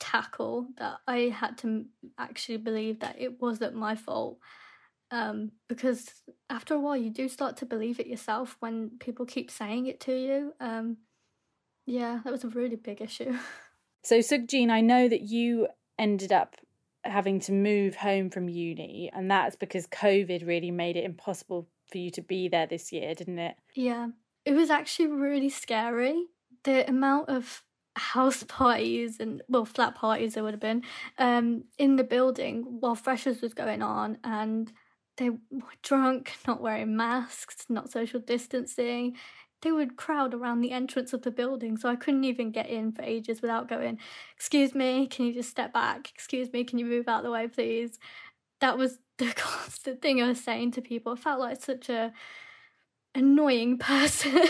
tackle 0.00 0.66
that 0.78 0.98
I 1.06 1.34
had 1.34 1.58
to 1.58 1.84
actually 2.18 2.58
believe 2.58 3.00
that 3.00 3.16
it 3.20 3.40
wasn't 3.40 3.74
my 3.74 3.94
fault. 3.94 4.38
Um, 5.12 5.52
because 5.68 6.08
after 6.48 6.74
a 6.74 6.80
while, 6.80 6.96
you 6.96 7.10
do 7.10 7.28
start 7.28 7.56
to 7.58 7.66
believe 7.66 8.00
it 8.00 8.06
yourself 8.06 8.56
when 8.60 8.92
people 9.00 9.26
keep 9.26 9.50
saying 9.50 9.86
it 9.86 10.00
to 10.00 10.12
you. 10.12 10.52
Um, 10.60 10.98
yeah, 11.86 12.20
that 12.24 12.32
was 12.32 12.44
a 12.44 12.48
really 12.48 12.76
big 12.76 13.00
issue. 13.00 13.36
So, 14.02 14.20
Sukhjeen, 14.20 14.70
I 14.70 14.80
know 14.80 15.08
that 15.08 15.20
you 15.20 15.68
ended 15.98 16.32
up 16.32 16.56
having 17.04 17.40
to 17.40 17.52
move 17.52 17.96
home 17.96 18.30
from 18.30 18.48
uni, 18.48 19.10
and 19.12 19.30
that's 19.30 19.56
because 19.56 19.86
COVID 19.88 20.46
really 20.46 20.70
made 20.70 20.96
it 20.96 21.04
impossible 21.04 21.68
for 21.90 21.98
you 21.98 22.10
to 22.12 22.22
be 22.22 22.48
there 22.48 22.66
this 22.66 22.92
year, 22.92 23.14
didn't 23.14 23.38
it? 23.38 23.56
Yeah, 23.74 24.08
it 24.44 24.52
was 24.52 24.70
actually 24.70 25.08
really 25.08 25.50
scary. 25.50 26.26
The 26.64 26.88
amount 26.88 27.28
of 27.28 27.62
house 28.00 28.42
parties 28.48 29.20
and 29.20 29.42
well 29.48 29.64
flat 29.64 29.94
parties 29.94 30.34
there 30.34 30.42
would 30.42 30.54
have 30.54 30.60
been 30.60 30.82
um 31.18 31.64
in 31.78 31.96
the 31.96 32.04
building 32.04 32.64
while 32.80 32.94
freshers 32.94 33.40
was 33.40 33.54
going 33.54 33.82
on 33.82 34.18
and 34.24 34.72
they 35.16 35.30
were 35.30 35.38
drunk 35.82 36.32
not 36.46 36.60
wearing 36.62 36.96
masks 36.96 37.66
not 37.68 37.90
social 37.90 38.20
distancing. 38.20 39.16
They 39.62 39.72
would 39.72 39.98
crowd 39.98 40.32
around 40.32 40.62
the 40.62 40.72
entrance 40.72 41.12
of 41.12 41.20
the 41.20 41.30
building 41.30 41.76
so 41.76 41.88
i 41.90 41.96
couldn't 41.96 42.24
even 42.24 42.50
get 42.50 42.68
in 42.70 42.92
for 42.92 43.02
ages 43.02 43.42
without 43.42 43.68
going 43.68 43.98
excuse 44.34 44.74
me 44.74 45.06
can 45.06 45.26
you 45.26 45.34
just 45.34 45.50
step 45.50 45.72
back? 45.74 46.10
Excuse 46.14 46.50
me 46.52 46.64
can 46.64 46.78
you 46.78 46.86
move 46.86 47.08
out 47.08 47.22
the 47.22 47.30
way 47.30 47.46
please? 47.48 47.98
That 48.60 48.78
was 48.78 48.98
the 49.18 49.32
constant 49.36 50.00
thing 50.00 50.22
i 50.22 50.28
was 50.28 50.42
saying 50.42 50.72
to 50.72 50.80
people. 50.80 51.12
It 51.12 51.18
felt 51.18 51.40
like 51.40 51.60
such 51.60 51.90
a 51.90 52.12
annoying 53.14 53.78
person 53.78 54.40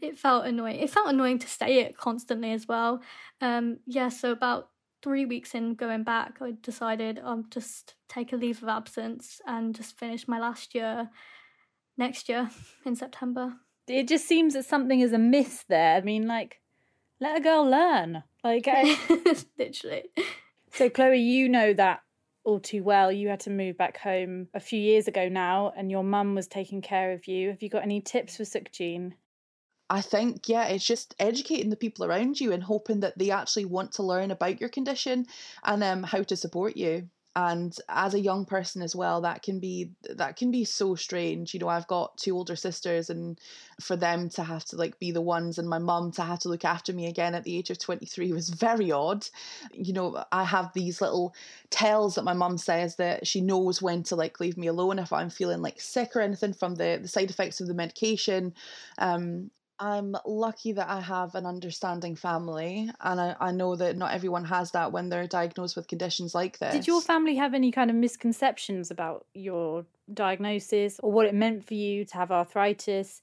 it 0.00 0.18
felt 0.18 0.46
annoying 0.46 0.80
it 0.80 0.90
felt 0.90 1.08
annoying 1.08 1.38
to 1.38 1.48
say 1.48 1.80
it 1.80 1.96
constantly 1.96 2.52
as 2.52 2.68
well 2.68 3.00
um 3.40 3.78
yeah 3.86 4.08
so 4.08 4.30
about 4.32 4.68
three 5.02 5.24
weeks 5.24 5.54
in 5.54 5.74
going 5.74 6.02
back 6.02 6.38
i 6.42 6.52
decided 6.62 7.18
i'll 7.24 7.32
um, 7.32 7.46
just 7.50 7.94
take 8.08 8.32
a 8.32 8.36
leave 8.36 8.62
of 8.62 8.68
absence 8.68 9.40
and 9.46 9.74
just 9.74 9.98
finish 9.98 10.28
my 10.28 10.38
last 10.38 10.74
year 10.74 11.08
next 11.96 12.28
year 12.28 12.50
in 12.84 12.94
september 12.94 13.54
it 13.90 14.08
just 14.08 14.26
seems 14.26 14.54
that 14.54 14.64
something 14.64 15.00
is 15.00 15.12
amiss 15.12 15.64
there. 15.68 15.96
I 15.96 16.00
mean, 16.00 16.26
like, 16.26 16.60
let 17.20 17.36
a 17.36 17.40
girl 17.40 17.64
learn. 17.64 18.22
Like, 18.44 18.66
I... 18.68 18.96
literally. 19.58 20.04
So, 20.72 20.88
Chloe, 20.88 21.18
you 21.18 21.48
know 21.48 21.72
that 21.74 22.00
all 22.44 22.60
too 22.60 22.82
well. 22.82 23.12
You 23.12 23.28
had 23.28 23.40
to 23.40 23.50
move 23.50 23.76
back 23.76 23.98
home 23.98 24.48
a 24.54 24.60
few 24.60 24.80
years 24.80 25.08
ago 25.08 25.28
now, 25.28 25.72
and 25.76 25.90
your 25.90 26.04
mum 26.04 26.34
was 26.34 26.48
taking 26.48 26.80
care 26.82 27.12
of 27.12 27.26
you. 27.28 27.50
Have 27.50 27.62
you 27.62 27.68
got 27.68 27.82
any 27.82 28.00
tips 28.00 28.36
for 28.36 28.44
Sukhjeen? 28.44 29.12
I 29.88 30.02
think, 30.02 30.48
yeah, 30.48 30.66
it's 30.68 30.86
just 30.86 31.16
educating 31.18 31.70
the 31.70 31.76
people 31.76 32.04
around 32.04 32.40
you 32.40 32.52
and 32.52 32.62
hoping 32.62 33.00
that 33.00 33.18
they 33.18 33.32
actually 33.32 33.64
want 33.64 33.92
to 33.92 34.04
learn 34.04 34.30
about 34.30 34.60
your 34.60 34.70
condition 34.70 35.26
and 35.64 35.82
um, 35.82 36.04
how 36.04 36.22
to 36.22 36.36
support 36.36 36.76
you 36.76 37.08
and 37.36 37.76
as 37.88 38.14
a 38.14 38.20
young 38.20 38.44
person 38.44 38.82
as 38.82 38.96
well 38.96 39.20
that 39.20 39.42
can 39.42 39.60
be 39.60 39.92
that 40.16 40.36
can 40.36 40.50
be 40.50 40.64
so 40.64 40.96
strange 40.96 41.54
you 41.54 41.60
know 41.60 41.68
i've 41.68 41.86
got 41.86 42.16
two 42.18 42.34
older 42.34 42.56
sisters 42.56 43.08
and 43.08 43.38
for 43.80 43.94
them 43.94 44.28
to 44.28 44.42
have 44.42 44.64
to 44.64 44.76
like 44.76 44.98
be 44.98 45.12
the 45.12 45.20
ones 45.20 45.56
and 45.56 45.68
my 45.68 45.78
mum 45.78 46.10
to 46.10 46.22
have 46.22 46.40
to 46.40 46.48
look 46.48 46.64
after 46.64 46.92
me 46.92 47.06
again 47.06 47.34
at 47.36 47.44
the 47.44 47.56
age 47.56 47.70
of 47.70 47.78
23 47.78 48.32
was 48.32 48.48
very 48.50 48.90
odd. 48.90 49.24
You 49.72 49.92
know 49.92 50.24
i 50.32 50.42
have 50.42 50.72
these 50.74 51.00
little 51.00 51.32
tells 51.70 52.16
that 52.16 52.24
my 52.24 52.34
mum 52.34 52.58
says 52.58 52.96
that 52.96 53.26
she 53.26 53.40
knows 53.40 53.80
when 53.80 54.02
to 54.04 54.16
like 54.16 54.40
leave 54.40 54.56
me 54.56 54.66
alone 54.66 54.98
if 54.98 55.12
i'm 55.12 55.30
feeling 55.30 55.62
like 55.62 55.80
sick 55.80 56.16
or 56.16 56.20
anything 56.20 56.52
from 56.52 56.74
the 56.74 56.98
the 57.00 57.08
side 57.08 57.30
effects 57.30 57.60
of 57.60 57.68
the 57.68 57.74
medication 57.74 58.54
um 58.98 59.50
I'm 59.80 60.14
lucky 60.26 60.72
that 60.72 60.90
I 60.90 61.00
have 61.00 61.34
an 61.34 61.46
understanding 61.46 62.14
family, 62.14 62.90
and 63.00 63.18
I, 63.18 63.34
I 63.40 63.50
know 63.50 63.76
that 63.76 63.96
not 63.96 64.12
everyone 64.12 64.44
has 64.44 64.72
that 64.72 64.92
when 64.92 65.08
they're 65.08 65.26
diagnosed 65.26 65.74
with 65.74 65.88
conditions 65.88 66.34
like 66.34 66.58
this. 66.58 66.72
Did 66.74 66.86
your 66.86 67.00
family 67.00 67.36
have 67.36 67.54
any 67.54 67.72
kind 67.72 67.88
of 67.88 67.96
misconceptions 67.96 68.90
about 68.90 69.24
your 69.32 69.86
diagnosis 70.12 71.00
or 71.02 71.10
what 71.10 71.24
it 71.24 71.34
meant 71.34 71.66
for 71.66 71.72
you 71.72 72.04
to 72.04 72.14
have 72.14 72.30
arthritis? 72.30 73.22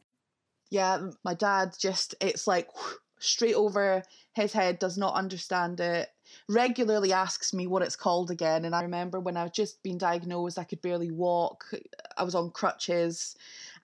Yeah, 0.71 1.11
my 1.23 1.35
dad 1.35 1.75
just, 1.77 2.15
it's 2.21 2.47
like 2.47 2.69
straight 3.19 3.55
over 3.55 4.01
his 4.33 4.51
head, 4.51 4.79
does 4.79 4.97
not 4.97 5.13
understand 5.13 5.79
it. 5.79 6.09
Regularly 6.49 7.13
asks 7.13 7.53
me 7.53 7.67
what 7.67 7.83
it's 7.83 7.95
called 7.95 8.31
again. 8.31 8.65
And 8.65 8.73
I 8.75 8.81
remember 8.81 9.19
when 9.19 9.37
I've 9.37 9.53
just 9.53 9.81
been 9.83 9.97
diagnosed, 9.99 10.57
I 10.57 10.63
could 10.63 10.81
barely 10.81 11.11
walk, 11.11 11.65
I 12.17 12.23
was 12.23 12.35
on 12.35 12.49
crutches 12.49 13.35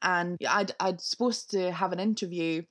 and 0.04 0.38
I'd 0.48 0.74
I'd 0.80 1.02
supposed 1.02 1.50
to 1.52 1.72
have 1.72 1.94
an 1.94 2.00
interview 2.00 2.64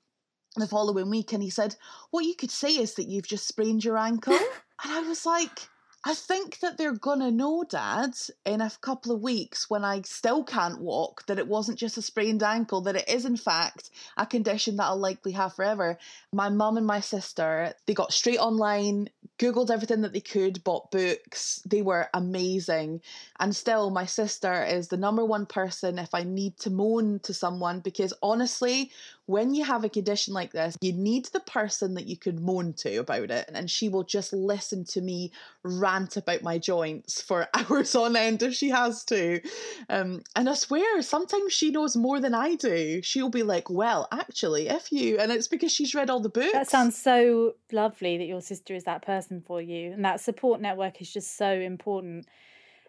the 0.56 0.66
following 0.66 1.10
week 1.10 1.32
and 1.32 1.42
he 1.42 1.50
said, 1.50 1.76
What 2.10 2.24
you 2.24 2.34
could 2.34 2.50
say 2.50 2.76
is 2.76 2.94
that 2.94 3.08
you've 3.08 3.26
just 3.26 3.48
sprained 3.48 3.84
your 3.84 3.98
ankle. 3.98 4.34
and 4.84 4.92
I 4.92 5.00
was 5.00 5.24
like, 5.24 5.68
I 6.04 6.14
think 6.14 6.58
that 6.58 6.78
they're 6.78 6.96
gonna 6.96 7.30
know, 7.30 7.62
Dad, 7.62 8.14
in 8.44 8.60
a 8.60 8.72
couple 8.80 9.12
of 9.12 9.22
weeks 9.22 9.70
when 9.70 9.84
I 9.84 10.02
still 10.02 10.42
can't 10.42 10.80
walk, 10.80 11.24
that 11.26 11.38
it 11.38 11.46
wasn't 11.46 11.78
just 11.78 11.96
a 11.96 12.02
sprained 12.02 12.42
ankle, 12.42 12.80
that 12.82 12.96
it 12.96 13.08
is 13.08 13.24
in 13.24 13.36
fact 13.36 13.90
a 14.16 14.26
condition 14.26 14.76
that 14.76 14.86
I'll 14.86 14.96
likely 14.96 15.32
have 15.32 15.54
forever. 15.54 15.98
My 16.32 16.48
mum 16.48 16.76
and 16.76 16.86
my 16.86 16.98
sister, 16.98 17.74
they 17.86 17.94
got 17.94 18.12
straight 18.12 18.38
online, 18.38 19.10
Googled 19.42 19.70
everything 19.70 20.02
that 20.02 20.12
they 20.12 20.20
could, 20.20 20.62
bought 20.62 20.92
books. 20.92 21.60
They 21.66 21.82
were 21.82 22.08
amazing. 22.14 23.00
And 23.40 23.56
still, 23.56 23.90
my 23.90 24.06
sister 24.06 24.62
is 24.62 24.86
the 24.86 24.96
number 24.96 25.24
one 25.24 25.46
person 25.46 25.98
if 25.98 26.14
I 26.14 26.22
need 26.22 26.58
to 26.58 26.70
moan 26.70 27.18
to 27.24 27.34
someone 27.34 27.80
because 27.80 28.14
honestly, 28.22 28.92
when 29.26 29.54
you 29.54 29.64
have 29.64 29.84
a 29.84 29.88
condition 29.88 30.34
like 30.34 30.52
this, 30.52 30.76
you 30.80 30.92
need 30.92 31.26
the 31.26 31.40
person 31.40 31.94
that 31.94 32.06
you 32.06 32.16
could 32.16 32.40
moan 32.40 32.72
to 32.74 32.96
about 32.96 33.30
it. 33.30 33.48
And 33.52 33.70
she 33.70 33.88
will 33.88 34.02
just 34.02 34.32
listen 34.32 34.84
to 34.86 35.00
me 35.00 35.32
rant 35.62 36.16
about 36.16 36.42
my 36.42 36.58
joints 36.58 37.22
for 37.22 37.48
hours 37.54 37.94
on 37.94 38.16
end 38.16 38.42
if 38.42 38.54
she 38.54 38.70
has 38.70 39.04
to. 39.04 39.40
Um, 39.88 40.22
and 40.34 40.48
I 40.48 40.54
swear, 40.54 41.02
sometimes 41.02 41.52
she 41.52 41.70
knows 41.70 41.96
more 41.96 42.20
than 42.20 42.34
I 42.34 42.56
do. 42.56 43.00
She'll 43.02 43.30
be 43.30 43.42
like, 43.42 43.70
well, 43.70 44.08
actually, 44.10 44.68
if 44.68 44.90
you, 44.90 45.18
and 45.18 45.30
it's 45.30 45.48
because 45.48 45.72
she's 45.72 45.94
read 45.94 46.10
all 46.10 46.20
the 46.20 46.28
books. 46.28 46.52
That 46.52 46.70
sounds 46.70 46.96
so 46.96 47.54
lovely 47.70 48.18
that 48.18 48.26
your 48.26 48.40
sister 48.40 48.74
is 48.74 48.84
that 48.84 49.02
person 49.02 49.42
for 49.46 49.62
you. 49.62 49.92
And 49.92 50.04
that 50.04 50.20
support 50.20 50.60
network 50.60 51.00
is 51.00 51.12
just 51.12 51.36
so 51.36 51.50
important. 51.52 52.26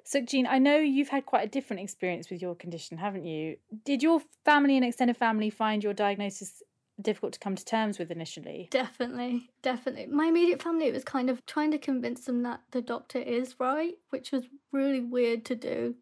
Sukhjeen, 0.06 0.46
I 0.48 0.60
know 0.60 0.78
you've 0.78 1.10
had 1.10 1.26
quite 1.26 1.46
a 1.46 1.50
different 1.50 1.82
experience 1.82 2.30
with 2.30 2.42
your 2.42 2.56
condition, 2.56 2.98
haven't 2.98 3.26
you? 3.26 3.58
Did 3.86 4.04
your 4.04 4.22
family 4.44 4.76
and 4.76 4.86
extended 4.86 5.16
family 5.16 5.50
find 5.50 5.84
your 5.84 5.94
diagnosis 5.94 6.62
difficult 7.02 7.34
to 7.34 7.40
come 7.40 7.56
to 7.56 7.66
terms 7.66 7.98
with 7.98 8.12
initially? 8.12 8.68
Definitely, 8.70 9.50
definitely. 9.62 10.08
My 10.08 10.28
immediate 10.28 10.62
family 10.62 10.92
was 10.92 11.04
kind 11.04 11.30
of 11.30 11.46
trying 11.46 11.72
to 11.72 11.78
convince 11.78 12.26
them 12.26 12.44
that 12.44 12.62
the 12.72 12.82
doctor 12.82 13.20
is 13.20 13.56
right, 13.60 13.94
which 14.10 14.32
was 14.32 14.46
really 14.72 15.00
weird 15.00 15.46
to 15.46 15.56
do. 15.56 15.96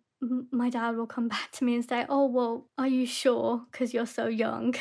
My 0.51 0.69
dad 0.69 0.97
will 0.97 1.07
come 1.07 1.27
back 1.29 1.51
to 1.53 1.63
me 1.63 1.75
and 1.75 1.87
say, 1.87 2.05
Oh, 2.09 2.25
well, 2.25 2.67
are 2.77 2.87
you 2.87 3.05
sure? 3.05 3.63
Because 3.71 3.93
you're 3.93 4.05
so 4.07 4.27
young. 4.27 4.75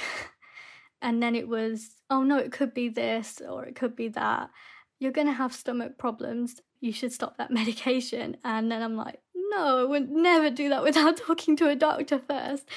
and 1.02 1.22
then 1.22 1.35
it 1.35 1.46
was, 1.46 1.90
Oh, 2.09 2.22
no, 2.22 2.38
it 2.38 2.52
could 2.52 2.72
be 2.72 2.88
this 2.88 3.42
or 3.46 3.66
it 3.66 3.76
could 3.76 3.94
be 3.94 4.09
that. 4.09 4.50
You're 4.98 5.12
going 5.12 5.28
to 5.28 5.33
have 5.33 5.54
stomach 5.54 5.96
problems 5.96 6.61
you 6.80 6.92
should 6.92 7.12
stop 7.12 7.36
that 7.38 7.50
medication. 7.60 8.36
And 8.44 8.70
then 8.70 8.82
I'm 8.82 8.96
like, 8.96 9.20
no, 9.34 9.80
I 9.80 9.84
would 9.84 10.10
never 10.10 10.50
do 10.50 10.68
that 10.68 10.82
without 10.82 11.16
talking 11.26 11.56
to 11.56 11.68
a 11.68 11.76
doctor 11.76 12.18
first. 12.18 12.68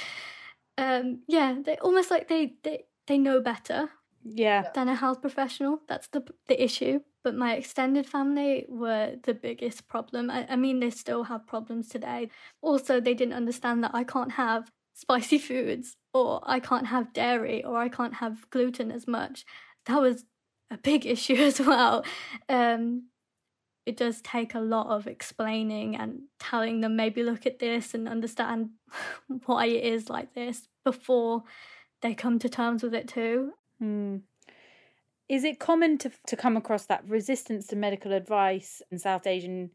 Um, 0.78 1.22
yeah, 1.28 1.56
they 1.64 1.78
almost 1.78 2.10
like 2.10 2.28
they, 2.28 2.54
they, 2.64 2.86
they 3.08 3.18
know 3.18 3.42
better 3.42 3.90
yeah. 4.26 4.70
Than 4.74 4.88
a 4.88 4.96
health 4.96 5.22
professional. 5.22 5.82
That's 5.88 6.08
the 6.08 6.24
the 6.48 6.62
issue. 6.62 7.02
But 7.24 7.36
my 7.36 7.56
extended 7.56 8.06
family 8.06 8.66
were 8.68 9.16
the 9.24 9.34
biggest 9.34 9.88
problem. 9.88 10.30
I, 10.30 10.46
I, 10.50 10.56
mean 10.56 10.80
they 10.80 10.90
still 10.90 11.24
have 11.24 11.48
problems 11.48 11.88
today. 11.88 12.30
Also 12.62 13.00
they 13.00 13.14
didn't 13.14 13.34
understand 13.34 13.84
that 13.84 13.92
i 13.94 14.04
can't 14.04 14.34
have 14.34 14.70
spicy 14.94 15.38
foods 15.50 15.96
or 16.14 16.42
i 16.44 16.60
can't 16.60 16.88
have 16.88 17.14
dairy 17.14 17.64
or 17.64 17.78
i 17.78 17.90
can't 17.90 18.16
have 18.16 18.50
gluten 18.50 18.92
as 18.92 19.08
much. 19.08 19.46
That 19.86 20.02
was 20.02 20.26
a 20.72 20.78
big 20.78 21.06
issue 21.06 21.36
as 21.36 21.60
well. 21.60 22.06
Um, 22.50 23.08
it 23.86 23.98
does 23.98 24.22
take 24.22 24.56
a 24.56 24.60
lot 24.60 24.88
of 24.88 25.08
explaining 25.08 25.96
and 25.96 26.22
telling 26.40 26.82
them 26.82 26.96
maybe 26.96 27.24
look 27.24 27.46
at 27.46 27.60
this 27.60 27.94
and 27.94 28.08
understand 28.08 28.70
why 29.46 29.66
it 29.66 29.84
is 29.84 30.10
like 30.10 30.34
this 30.34 30.68
before 30.84 31.44
they 32.02 32.14
come 32.14 32.40
to 32.40 32.50
terms 32.50 32.84
with 32.84 32.94
it 32.94 33.08
too. 33.08 33.52
Hmm. 33.80 34.18
Is 35.30 35.44
it 35.44 35.60
common 35.60 35.98
to 36.00 36.12
to 36.28 36.36
come 36.36 36.58
across 36.58 36.86
that 36.86 37.08
resistance 37.08 37.68
to 37.68 37.76
medical 37.76 38.12
advice 38.12 38.82
in 38.92 39.00
South 39.00 39.26
Asian 39.26 39.72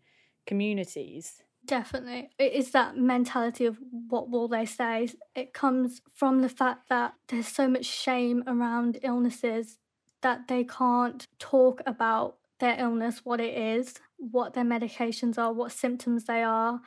communities? 0.46 1.42
Definitely. 1.64 2.30
It 2.38 2.52
is 2.52 2.70
that 2.70 2.96
mentality 2.96 3.66
of 3.66 3.78
what 4.08 4.30
will 4.30 4.48
they 4.48 4.64
say. 4.64 5.08
It 5.34 5.52
comes 5.52 6.00
from 6.14 6.40
the 6.40 6.48
fact 6.48 6.88
that 6.88 7.14
there's 7.28 7.48
so 7.48 7.68
much 7.68 7.84
shame 7.84 8.42
around 8.46 8.98
illnesses 9.02 9.78
that 10.22 10.48
they 10.48 10.64
can't 10.64 11.26
talk 11.38 11.82
about 11.86 12.36
their 12.58 12.78
illness, 12.78 13.20
what 13.24 13.40
it 13.40 13.56
is, 13.56 13.94
what 14.16 14.54
their 14.54 14.64
medications 14.64 15.38
are, 15.38 15.52
what 15.52 15.72
symptoms 15.72 16.24
they 16.24 16.42
are. 16.42 16.80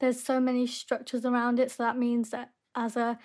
There's 0.00 0.22
so 0.22 0.40
many 0.40 0.66
structures 0.66 1.24
around 1.24 1.58
it. 1.58 1.70
So 1.70 1.82
that 1.82 1.98
means 1.98 2.30
that 2.30 2.50
as 2.74 2.96
a 2.96 3.18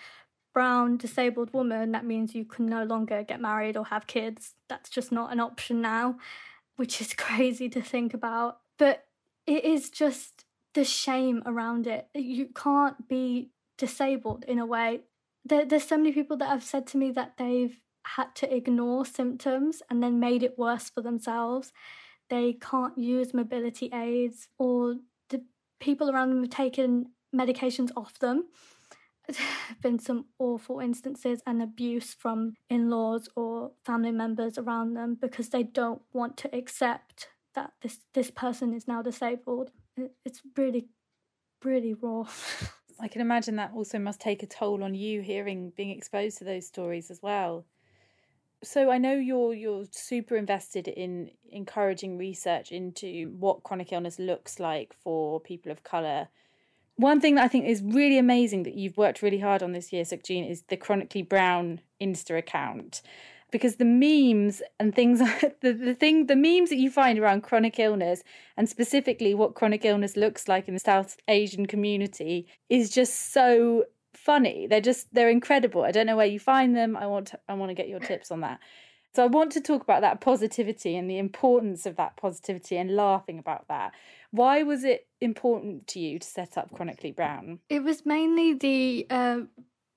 brown 0.54 0.98
disabled 0.98 1.54
woman, 1.54 1.92
that 1.92 2.06
means 2.06 2.36
you 2.36 2.46
can 2.46 2.66
no 2.66 2.84
longer 2.84 3.24
get 3.24 3.42
married 3.42 3.78
or 3.78 3.86
have 3.86 4.08
kids. 4.08 4.56
That's 4.68 4.90
just 4.90 5.12
not 5.12 5.32
an 5.32 5.40
option 5.40 5.82
now, 5.82 6.18
which 6.76 7.02
is 7.02 7.14
crazy 7.18 7.70
to 7.70 7.82
think 7.82 8.14
about. 8.14 8.60
But 8.78 9.06
it 9.46 9.64
is 9.64 9.90
just 9.90 10.46
the 10.74 10.84
shame 10.84 11.44
around 11.46 11.88
it. 11.88 12.08
You 12.14 12.48
can't 12.56 13.08
be 13.08 13.52
disabled 13.78 14.46
in 14.48 14.60
a 14.60 14.66
way. 14.66 15.02
There, 15.44 15.66
there's 15.66 15.88
so 15.88 15.98
many 15.98 16.12
people 16.12 16.38
that 16.38 16.50
have 16.50 16.64
said 16.64 16.88
to 16.88 16.98
me 16.98 17.12
that 17.12 17.34
they've 17.38 17.78
had 18.04 18.36
to 18.36 18.56
ignore 18.56 19.06
symptoms 19.06 19.82
and 19.90 20.02
then 20.02 20.20
made 20.20 20.44
it 20.44 20.58
worse 20.58 20.90
for 20.90 21.02
themselves. 21.02 21.72
They 22.30 22.54
can't 22.54 22.98
use 22.98 23.34
mobility 23.34 23.90
aids, 23.94 24.48
or 24.58 24.96
the 25.30 25.44
people 25.80 26.10
around 26.10 26.30
them 26.30 26.42
have 26.44 26.50
taken 26.50 27.08
medications 27.36 27.92
off 27.96 28.20
them. 28.20 28.48
Been 29.82 30.00
some 30.00 30.26
awful 30.40 30.80
instances 30.80 31.42
and 31.46 31.62
abuse 31.62 32.14
from 32.14 32.54
in 32.70 32.90
laws 32.90 33.30
or 33.36 33.72
family 33.86 34.12
members 34.12 34.58
around 34.58 34.94
them 34.94 35.18
because 35.20 35.50
they 35.50 35.64
don't 35.64 36.02
want 36.14 36.38
to 36.38 36.56
accept 36.56 37.30
that 37.54 37.74
this, 37.82 38.00
this 38.14 38.32
person 38.32 38.74
is 38.74 38.88
now 38.88 39.02
disabled. 39.02 39.72
It's 40.26 40.42
really, 40.58 40.88
really 41.64 41.94
raw. 41.94 42.26
I 43.00 43.08
can 43.08 43.22
imagine 43.22 43.56
that 43.56 43.72
also 43.74 43.98
must 43.98 44.22
take 44.22 44.44
a 44.44 44.48
toll 44.48 44.84
on 44.84 44.94
you 44.94 45.22
hearing 45.22 45.72
being 45.76 45.90
exposed 45.90 46.38
to 46.38 46.44
those 46.44 46.68
stories 46.68 47.10
as 47.10 47.20
well. 47.22 47.66
So 48.63 48.91
I 48.91 49.00
know 49.00 49.13
you're 49.13 49.54
you're 49.54 49.86
super 49.91 50.36
invested 50.36 50.88
in 50.88 51.32
encouraging 51.50 52.17
research 52.17 52.71
into 52.71 53.34
what 53.39 53.63
chronic 53.63 53.91
illness 53.91 54.19
looks 54.19 54.60
like 54.60 54.93
for 55.04 55.39
people 55.39 55.71
of 55.71 55.84
color. 55.84 56.28
One 56.95 57.19
thing 57.19 57.36
that 57.36 57.45
I 57.45 57.47
think 57.47 57.65
is 57.65 57.82
really 57.82 58.19
amazing 58.19 58.63
that 58.63 58.76
you've 58.76 58.97
worked 58.97 59.24
really 59.24 59.39
hard 59.39 59.63
on 59.63 59.71
this 59.71 59.91
year, 59.91 60.04
Sukhjeen, 60.04 60.47
is 60.47 60.63
the 60.63 60.78
chronically 60.78 61.24
brown 61.24 61.82
Insta 62.00 62.38
account. 62.38 63.02
Because 63.52 63.78
the 63.78 63.86
memes 63.86 64.62
and 64.80 64.93
things 64.93 65.19
the, 65.62 65.74
the 65.74 65.95
thing 65.95 66.28
the 66.28 66.36
memes 66.36 66.69
that 66.69 66.78
you 66.78 66.91
find 66.91 67.17
around 67.17 67.41
chronic 67.41 67.80
illness 67.80 68.21
and 68.56 68.69
specifically 68.69 69.34
what 69.34 69.56
chronic 69.56 69.84
illness 69.84 70.15
looks 70.15 70.47
like 70.47 70.67
in 70.67 70.76
the 70.76 70.80
South 70.80 71.17
Asian 71.28 71.65
community 71.65 72.47
is 72.69 72.91
just 72.91 73.34
so 73.34 73.86
funny. 74.23 74.67
They're 74.67 74.81
just 74.81 75.13
they're 75.13 75.29
incredible. 75.29 75.84
I 75.84 75.91
don't 75.91 76.05
know 76.05 76.17
where 76.17 76.25
you 76.25 76.39
find 76.39 76.75
them. 76.75 76.95
I 76.95 77.07
want 77.07 77.27
to, 77.27 77.39
I 77.49 77.53
want 77.55 77.69
to 77.69 77.75
get 77.75 77.89
your 77.89 77.99
tips 77.99 78.31
on 78.31 78.41
that. 78.41 78.60
So 79.13 79.23
I 79.23 79.27
want 79.27 79.51
to 79.53 79.62
talk 79.62 79.81
about 79.81 80.01
that 80.01 80.21
positivity 80.21 80.95
and 80.95 81.10
the 81.10 81.17
importance 81.17 81.86
of 81.86 81.97
that 81.97 82.15
positivity 82.15 82.77
and 82.77 82.95
laughing 82.95 83.39
about 83.39 83.67
that. 83.67 83.91
Why 84.31 84.63
was 84.63 84.86
it 84.86 85.07
important 85.19 85.88
to 85.88 85.99
you 85.99 86.17
to 86.19 86.27
set 86.27 86.57
up 86.57 86.71
Chronically 86.73 87.12
Brown? 87.12 87.60
It 87.67 87.84
was 87.84 88.05
mainly 88.05 88.53
the 88.53 89.07
uh, 89.10 89.39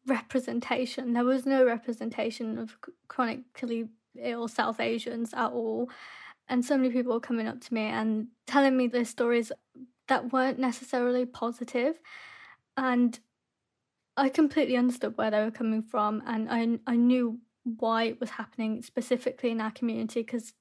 representation. 0.06 1.12
There 1.12 1.24
was 1.24 1.46
no 1.46 1.64
representation 1.64 2.58
of 2.58 2.76
chronically 3.06 3.88
ill 4.20 4.48
South 4.48 4.80
Asians 4.80 5.32
at 5.32 5.52
all. 5.52 5.88
And 6.48 6.64
so 6.64 6.76
many 6.76 6.90
people 6.90 7.12
were 7.12 7.20
coming 7.20 7.46
up 7.46 7.60
to 7.60 7.74
me 7.74 7.82
and 7.82 8.28
telling 8.48 8.76
me 8.76 8.88
their 8.88 9.04
stories 9.04 9.52
that 10.08 10.32
weren't 10.32 10.58
necessarily 10.58 11.24
positive. 11.24 12.00
And 12.76 13.18
I 14.16 14.28
completely 14.28 14.76
understood 14.76 15.16
where 15.16 15.30
they 15.30 15.42
were 15.42 15.50
coming 15.50 15.82
from, 15.82 16.22
and 16.26 16.48
I 16.50 16.92
I 16.92 16.96
knew 16.96 17.40
why 17.64 18.04
it 18.04 18.20
was 18.20 18.30
happening 18.30 18.82
specifically 18.82 19.50
in 19.50 19.60
our 19.60 19.70
community 19.70 20.20
because 20.20 20.52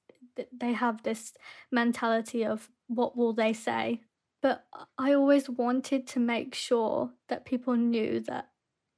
they 0.52 0.72
have 0.72 1.02
this 1.02 1.34
mentality 1.70 2.44
of 2.44 2.70
what 2.88 3.16
will 3.16 3.32
they 3.32 3.52
say. 3.52 4.00
But 4.42 4.64
I 4.98 5.12
always 5.12 5.48
wanted 5.48 6.06
to 6.08 6.20
make 6.20 6.54
sure 6.54 7.10
that 7.28 7.44
people 7.44 7.76
knew 7.76 8.20
that 8.20 8.48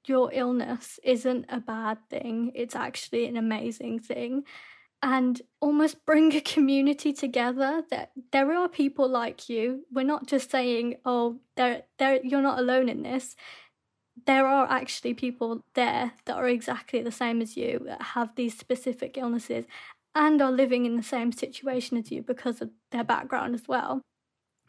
your 0.07 0.31
illness 0.33 0.99
isn't 1.03 1.47
a 1.49 1.61
bad 1.61 1.99
thing; 2.09 2.53
it's 2.55 2.77
actually 2.77 3.27
an 3.27 3.37
amazing 3.37 3.99
thing. 4.01 4.45
And 5.03 5.43
almost 5.61 6.07
bring 6.07 6.35
a 6.35 6.41
community 6.41 7.13
together 7.13 7.85
that 7.91 8.13
there 8.33 8.53
are 8.55 8.69
people 8.69 9.09
like 9.09 9.49
you. 9.49 9.85
We're 9.93 10.05
not 10.05 10.27
just 10.27 10.51
saying, 10.51 10.97
oh, 11.05 11.39
there, 11.57 11.83
there, 11.99 12.19
you're 12.25 12.41
not 12.41 12.59
alone 12.59 12.89
in 12.89 13.03
this 13.03 13.37
there 14.27 14.47
are 14.47 14.67
actually 14.71 15.15
people 15.15 15.65
there 15.75 16.13
that 16.25 16.37
are 16.37 16.49
exactly 16.49 17.01
the 17.03 17.13
same 17.13 17.41
as 17.41 17.57
you 17.57 17.81
that 17.87 18.03
have 18.03 18.35
these 18.35 18.59
specific 18.59 19.17
illnesses 19.17 19.65
and 20.15 20.43
are 20.43 20.53
living 20.53 20.87
in 20.87 20.97
the 20.97 21.03
same 21.03 21.31
situation 21.33 21.97
as 21.97 22.11
you 22.11 22.23
because 22.23 22.61
of 22.61 22.71
their 22.91 23.05
background 23.05 23.55
as 23.55 23.69
well. 23.69 24.03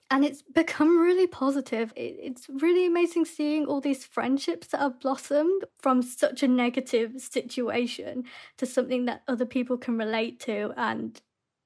And 0.10 0.24
it's 0.24 0.41
become 0.41 1.00
really 1.00 1.28
positive. 1.28 1.91
It's 1.96 2.48
really 2.50 2.86
amazing 2.86 3.26
seeing 3.26 3.65
all 3.65 3.82
these 3.82 4.06
friendships 4.06 4.67
that 4.67 4.80
have 4.80 5.02
blossomed 5.02 5.65
from 5.80 6.02
such 6.02 6.43
a 6.43 6.48
negative 6.48 7.20
situation 7.20 8.24
to 8.58 8.65
something 8.65 9.06
that 9.06 9.24
other 9.28 9.46
people 9.46 9.78
can 9.78 9.98
relate 9.98 10.39
to 10.41 10.74
and 10.78 11.20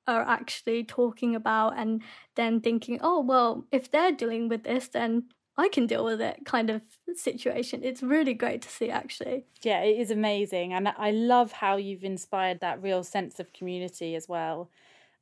are 0.08 0.24
actually 0.24 0.84
talking 0.84 1.36
about 1.36 1.78
and 1.78 2.02
then 2.36 2.62
thinking, 2.62 3.00
oh, 3.04 3.22
well, 3.22 3.66
if 3.72 3.92
they're 3.92 4.12
dealing 4.12 4.50
with 4.50 4.64
this, 4.64 4.88
then 4.88 5.26
I 5.62 5.70
can 5.70 5.86
deal 5.86 6.04
with 6.04 6.20
it 6.22 6.44
kind 6.44 6.72
of 6.72 6.82
situation. 7.16 7.82
It's 7.84 8.02
really 8.02 8.34
great 8.34 8.64
to 8.64 8.70
see, 8.70 8.90
actually. 8.90 9.46
Yeah, 9.62 9.82
it 9.84 10.00
is 10.00 10.10
amazing. 10.10 10.74
And 10.74 10.88
I 10.88 11.12
love 11.12 11.52
how 11.52 11.76
you've 11.76 12.04
inspired 12.04 12.62
that 12.62 12.82
real 12.82 13.04
sense 13.04 13.40
of 13.40 13.54
community 13.54 14.16
as 14.16 14.28
well. 14.28 14.72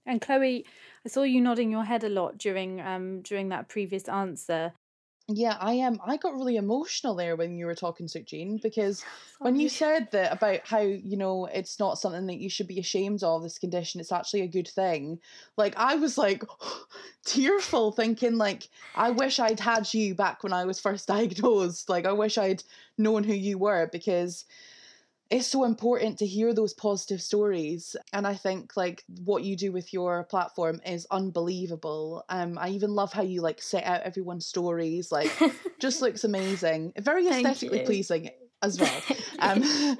And 0.05 0.21
Chloe, 0.21 0.65
I 1.05 1.09
saw 1.09 1.23
you 1.23 1.41
nodding 1.41 1.71
your 1.71 1.83
head 1.83 2.05
a 2.05 2.09
lot 2.09 2.37
during 2.37 2.79
um 2.79 3.21
during 3.21 3.49
that 3.49 3.67
previous 3.67 4.07
answer. 4.07 4.71
Yeah, 5.31 5.57
I 5.59 5.73
am. 5.73 5.93
Um, 5.93 6.01
I 6.05 6.17
got 6.17 6.33
really 6.33 6.55
emotional 6.55 7.13
there 7.13 7.35
when 7.35 7.55
you 7.55 7.67
were 7.67 7.75
talking, 7.75 8.07
Sukhjeen, 8.07 8.59
because 8.61 9.03
when 9.39 9.59
you 9.59 9.69
said 9.69 10.09
that 10.11 10.33
about 10.33 10.61
how 10.65 10.79
you 10.79 11.17
know 11.17 11.45
it's 11.45 11.79
not 11.79 11.99
something 11.99 12.25
that 12.27 12.39
you 12.39 12.49
should 12.49 12.67
be 12.67 12.79
ashamed 12.79 13.21
of 13.21 13.43
this 13.43 13.59
condition, 13.59 14.01
it's 14.01 14.11
actually 14.11 14.41
a 14.41 14.47
good 14.47 14.67
thing. 14.67 15.19
Like 15.55 15.75
I 15.77 15.95
was 15.95 16.17
like 16.17 16.43
tearful, 17.25 17.91
thinking 17.91 18.37
like 18.37 18.69
I 18.95 19.11
wish 19.11 19.39
I'd 19.39 19.59
had 19.59 19.93
you 19.93 20.15
back 20.15 20.41
when 20.43 20.51
I 20.53 20.65
was 20.65 20.79
first 20.79 21.07
diagnosed. 21.07 21.89
Like 21.89 22.07
I 22.07 22.13
wish 22.13 22.39
I'd 22.39 22.63
known 22.97 23.23
who 23.23 23.33
you 23.33 23.59
were 23.59 23.87
because 23.91 24.45
it's 25.29 25.47
so 25.47 25.63
important 25.63 26.17
to 26.17 26.25
hear 26.25 26.53
those 26.53 26.73
positive 26.73 27.21
stories 27.21 27.95
and 28.13 28.25
i 28.25 28.33
think 28.33 28.75
like 28.75 29.03
what 29.23 29.43
you 29.43 29.55
do 29.55 29.71
with 29.71 29.93
your 29.93 30.23
platform 30.25 30.81
is 30.85 31.05
unbelievable. 31.11 32.23
Um 32.29 32.57
i 32.57 32.69
even 32.69 32.93
love 32.95 33.13
how 33.13 33.21
you 33.21 33.41
like 33.41 33.61
set 33.61 33.83
out 33.83 34.01
everyone's 34.01 34.45
stories 34.45 35.11
like 35.11 35.31
just 35.79 36.01
looks 36.01 36.23
amazing 36.31 36.93
very 36.97 37.27
aesthetically 37.27 37.85
pleasing 37.85 38.29
as 38.61 38.79
well. 38.79 39.01
Um 39.39 39.63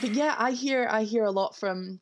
but 0.00 0.10
yeah 0.10 0.34
i 0.38 0.52
hear 0.52 0.88
i 0.90 1.02
hear 1.02 1.24
a 1.24 1.30
lot 1.30 1.56
from 1.56 2.00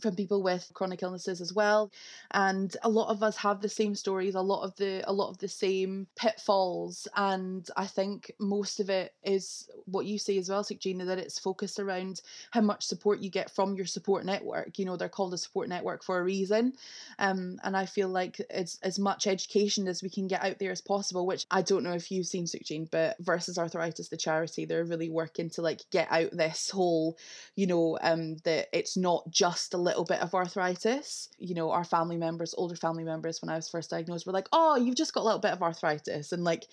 from 0.00 0.14
people 0.14 0.42
with 0.42 0.70
chronic 0.74 1.02
illnesses 1.02 1.40
as 1.40 1.52
well 1.52 1.90
and 2.32 2.76
a 2.82 2.88
lot 2.88 3.08
of 3.08 3.22
us 3.22 3.36
have 3.36 3.60
the 3.60 3.68
same 3.68 3.94
stories 3.94 4.34
a 4.34 4.40
lot 4.40 4.62
of 4.62 4.74
the 4.76 5.02
a 5.08 5.12
lot 5.12 5.30
of 5.30 5.38
the 5.38 5.48
same 5.48 6.06
pitfalls 6.16 7.08
and 7.16 7.68
i 7.76 7.86
think 7.86 8.30
most 8.38 8.80
of 8.80 8.90
it 8.90 9.12
is 9.24 9.68
what 9.86 10.06
you 10.06 10.18
say 10.18 10.38
as 10.38 10.48
well 10.48 10.64
Gina 10.78 11.04
that 11.06 11.18
it's 11.18 11.38
focused 11.38 11.78
around 11.78 12.20
how 12.50 12.60
much 12.60 12.84
support 12.84 13.20
you 13.20 13.30
get 13.30 13.50
from 13.50 13.74
your 13.74 13.86
support 13.86 14.24
network. 14.24 14.78
You 14.78 14.84
know 14.84 14.96
they're 14.96 15.08
called 15.08 15.34
a 15.34 15.38
support 15.38 15.68
network 15.68 16.04
for 16.04 16.18
a 16.18 16.22
reason 16.22 16.74
um, 17.18 17.58
and 17.62 17.76
i 17.76 17.86
feel 17.86 18.08
like 18.08 18.40
it's 18.50 18.78
as 18.82 18.98
much 18.98 19.26
education 19.26 19.88
as 19.88 20.02
we 20.02 20.10
can 20.10 20.26
get 20.26 20.44
out 20.44 20.58
there 20.58 20.70
as 20.70 20.80
possible 20.80 21.26
which 21.26 21.46
i 21.50 21.62
don't 21.62 21.82
know 21.82 21.92
if 21.92 22.10
you've 22.10 22.26
seen 22.26 22.44
Sukhjeen, 22.44 22.90
but 22.90 23.16
versus 23.20 23.58
arthritis 23.58 24.08
the 24.08 24.16
charity 24.16 24.64
they're 24.64 24.84
really 24.84 25.10
working 25.10 25.50
to 25.50 25.62
like 25.62 25.82
get 25.90 26.08
out 26.10 26.30
this 26.32 26.70
whole 26.70 27.16
you 27.56 27.66
know 27.66 27.98
um 28.02 28.36
that 28.44 28.68
it's 28.72 28.96
not 28.96 29.28
just 29.30 29.74
a 29.74 29.78
little 29.88 30.04
bit 30.04 30.20
of 30.20 30.34
arthritis. 30.34 31.28
You 31.38 31.54
know, 31.54 31.70
our 31.70 31.84
family 31.84 32.16
members, 32.16 32.54
older 32.56 32.76
family 32.76 33.04
members, 33.04 33.40
when 33.42 33.50
I 33.50 33.56
was 33.56 33.68
first 33.68 33.90
diagnosed, 33.90 34.26
were 34.26 34.32
like, 34.32 34.48
"Oh, 34.52 34.76
you've 34.76 34.96
just 34.96 35.14
got 35.14 35.22
a 35.22 35.28
little 35.28 35.40
bit 35.40 35.52
of 35.52 35.62
arthritis," 35.62 36.32
and 36.32 36.44
like 36.44 36.66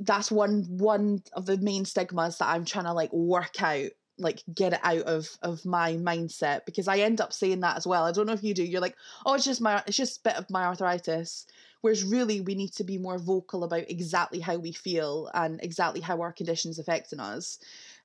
that's 0.00 0.30
one 0.30 0.64
one 0.68 1.22
of 1.32 1.46
the 1.46 1.56
main 1.58 1.84
stigmas 1.84 2.38
that 2.38 2.48
I'm 2.48 2.64
trying 2.64 2.86
to 2.86 2.92
like 2.92 3.12
work 3.12 3.62
out 3.62 3.90
like 4.18 4.42
get 4.54 4.74
it 4.74 4.80
out 4.82 5.02
of 5.02 5.28
of 5.42 5.64
my 5.64 5.94
mindset 5.94 6.64
because 6.66 6.88
I 6.88 6.98
end 6.98 7.20
up 7.20 7.32
saying 7.32 7.60
that 7.60 7.76
as 7.76 7.86
well. 7.86 8.04
I 8.04 8.12
don't 8.12 8.26
know 8.26 8.32
if 8.32 8.42
you 8.42 8.54
do. 8.54 8.62
You're 8.62 8.80
like, 8.80 8.96
oh, 9.24 9.34
it's 9.34 9.44
just 9.44 9.60
my 9.60 9.82
it's 9.86 9.96
just 9.96 10.18
a 10.18 10.28
bit 10.28 10.36
of 10.36 10.50
my 10.50 10.64
arthritis. 10.64 11.46
Whereas 11.80 12.04
really 12.04 12.40
we 12.40 12.54
need 12.54 12.72
to 12.74 12.84
be 12.84 12.98
more 12.98 13.18
vocal 13.18 13.64
about 13.64 13.90
exactly 13.90 14.38
how 14.38 14.56
we 14.56 14.72
feel 14.72 15.28
and 15.34 15.60
exactly 15.62 16.00
how 16.00 16.20
our 16.20 16.32
conditions 16.32 16.78
affecting 16.78 17.18
us 17.18 17.58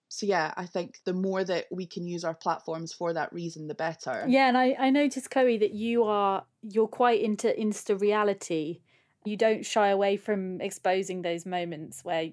so 0.10 0.26
yeah, 0.26 0.54
I 0.56 0.66
think 0.66 1.00
the 1.06 1.14
more 1.14 1.44
that 1.44 1.66
we 1.72 1.86
can 1.86 2.08
use 2.08 2.24
our 2.24 2.34
platforms 2.34 2.94
for 2.94 3.14
that 3.14 3.34
reason, 3.34 3.68
the 3.68 3.76
better. 3.76 4.26
Yeah, 4.28 4.48
and 4.48 4.58
I, 4.58 4.76
I 4.80 4.90
noticed, 4.90 5.30
Chloe, 5.30 5.58
that 5.58 5.74
you 5.74 6.04
are 6.04 6.46
you're 6.62 6.88
quite 6.88 7.22
into 7.22 7.48
Insta 7.50 8.00
reality. 8.00 8.80
You 9.26 9.36
don't 9.36 9.66
shy 9.66 9.90
away 9.90 10.16
from 10.16 10.62
exposing 10.62 11.22
those 11.22 11.46
moments 11.46 12.04
where 12.04 12.30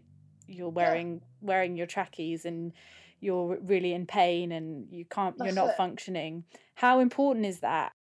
you're 0.47 0.69
wearing 0.69 1.15
yeah. 1.15 1.21
wearing 1.41 1.77
your 1.77 1.87
trackies 1.87 2.45
and 2.45 2.73
you're 3.21 3.59
really 3.63 3.93
in 3.93 4.07
pain 4.07 4.53
and 4.53 4.87
you 4.91 5.05
can't 5.05 5.37
That's 5.39 5.49
you're 5.49 5.65
not 5.65 5.71
it. 5.71 5.77
functioning. 5.77 6.45
How 6.75 7.01
important 7.01 7.47
is 7.47 7.61
that? 7.61 7.93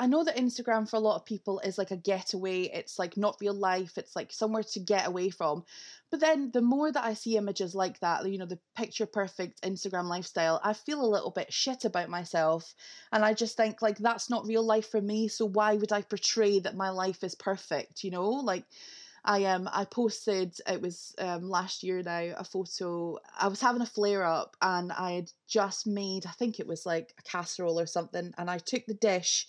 I 0.00 0.06
know 0.06 0.24
that 0.24 0.38
Instagram 0.38 0.88
for 0.88 0.96
a 0.96 1.00
lot 1.00 1.16
of 1.16 1.26
people 1.26 1.60
is 1.60 1.76
like 1.76 1.90
a 1.90 1.96
getaway. 1.96 2.62
It's 2.62 2.98
like 2.98 3.18
not 3.18 3.36
real 3.38 3.52
life. 3.52 3.98
It's 3.98 4.16
like 4.16 4.32
somewhere 4.32 4.62
to 4.62 4.80
get 4.80 5.06
away 5.06 5.28
from. 5.28 5.62
But 6.10 6.20
then 6.20 6.50
the 6.52 6.62
more 6.62 6.90
that 6.90 7.04
I 7.04 7.12
see 7.12 7.36
images 7.36 7.74
like 7.74 8.00
that, 8.00 8.26
you 8.26 8.38
know, 8.38 8.46
the 8.46 8.58
picture 8.74 9.04
perfect 9.04 9.60
Instagram 9.60 10.04
lifestyle, 10.04 10.58
I 10.64 10.72
feel 10.72 11.04
a 11.04 11.06
little 11.14 11.30
bit 11.30 11.52
shit 11.52 11.84
about 11.84 12.08
myself. 12.08 12.74
And 13.12 13.22
I 13.22 13.34
just 13.34 13.58
think 13.58 13.82
like 13.82 13.98
that's 13.98 14.30
not 14.30 14.46
real 14.46 14.64
life 14.64 14.90
for 14.90 15.02
me. 15.02 15.28
So 15.28 15.44
why 15.44 15.74
would 15.74 15.92
I 15.92 16.00
portray 16.00 16.60
that 16.60 16.74
my 16.74 16.88
life 16.88 17.22
is 17.22 17.34
perfect? 17.34 18.02
You 18.02 18.10
know, 18.10 18.30
like 18.30 18.64
I 19.22 19.44
um 19.44 19.68
I 19.70 19.84
posted 19.84 20.56
it 20.66 20.80
was 20.80 21.14
um 21.18 21.50
last 21.50 21.82
year 21.82 22.02
now 22.02 22.36
a 22.38 22.44
photo. 22.44 23.18
I 23.38 23.48
was 23.48 23.60
having 23.60 23.82
a 23.82 23.86
flare 23.86 24.24
up 24.24 24.56
and 24.62 24.92
I 24.92 25.12
had 25.12 25.30
just 25.46 25.86
made 25.86 26.24
I 26.24 26.30
think 26.30 26.58
it 26.58 26.66
was 26.66 26.86
like 26.86 27.12
a 27.18 27.22
casserole 27.22 27.78
or 27.78 27.86
something, 27.86 28.32
and 28.38 28.48
I 28.50 28.56
took 28.56 28.86
the 28.86 28.94
dish 28.94 29.46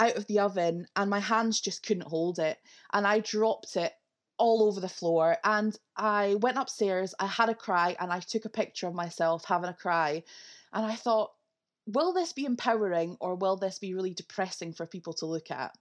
out 0.00 0.16
of 0.16 0.26
the 0.26 0.38
oven 0.40 0.86
and 0.96 1.10
my 1.10 1.20
hands 1.20 1.60
just 1.60 1.84
couldn't 1.84 2.08
hold 2.08 2.38
it 2.38 2.58
and 2.92 3.06
I 3.06 3.20
dropped 3.20 3.76
it 3.76 3.92
all 4.38 4.62
over 4.62 4.80
the 4.80 4.88
floor 4.88 5.36
and 5.42 5.76
I 5.96 6.36
went 6.36 6.58
upstairs, 6.58 7.14
I 7.18 7.26
had 7.26 7.48
a 7.48 7.54
cry 7.54 7.96
and 7.98 8.12
I 8.12 8.20
took 8.20 8.44
a 8.44 8.50
picture 8.50 8.86
of 8.86 8.94
myself 8.94 9.44
having 9.44 9.70
a 9.70 9.74
cry 9.74 10.22
and 10.72 10.86
I 10.86 10.94
thought 10.94 11.32
will 11.88 12.12
this 12.12 12.32
be 12.32 12.44
empowering 12.44 13.16
or 13.20 13.34
will 13.34 13.56
this 13.56 13.78
be 13.78 13.94
really 13.94 14.12
depressing 14.12 14.72
for 14.72 14.86
people 14.86 15.14
to 15.14 15.26
look 15.26 15.50
at? 15.50 15.74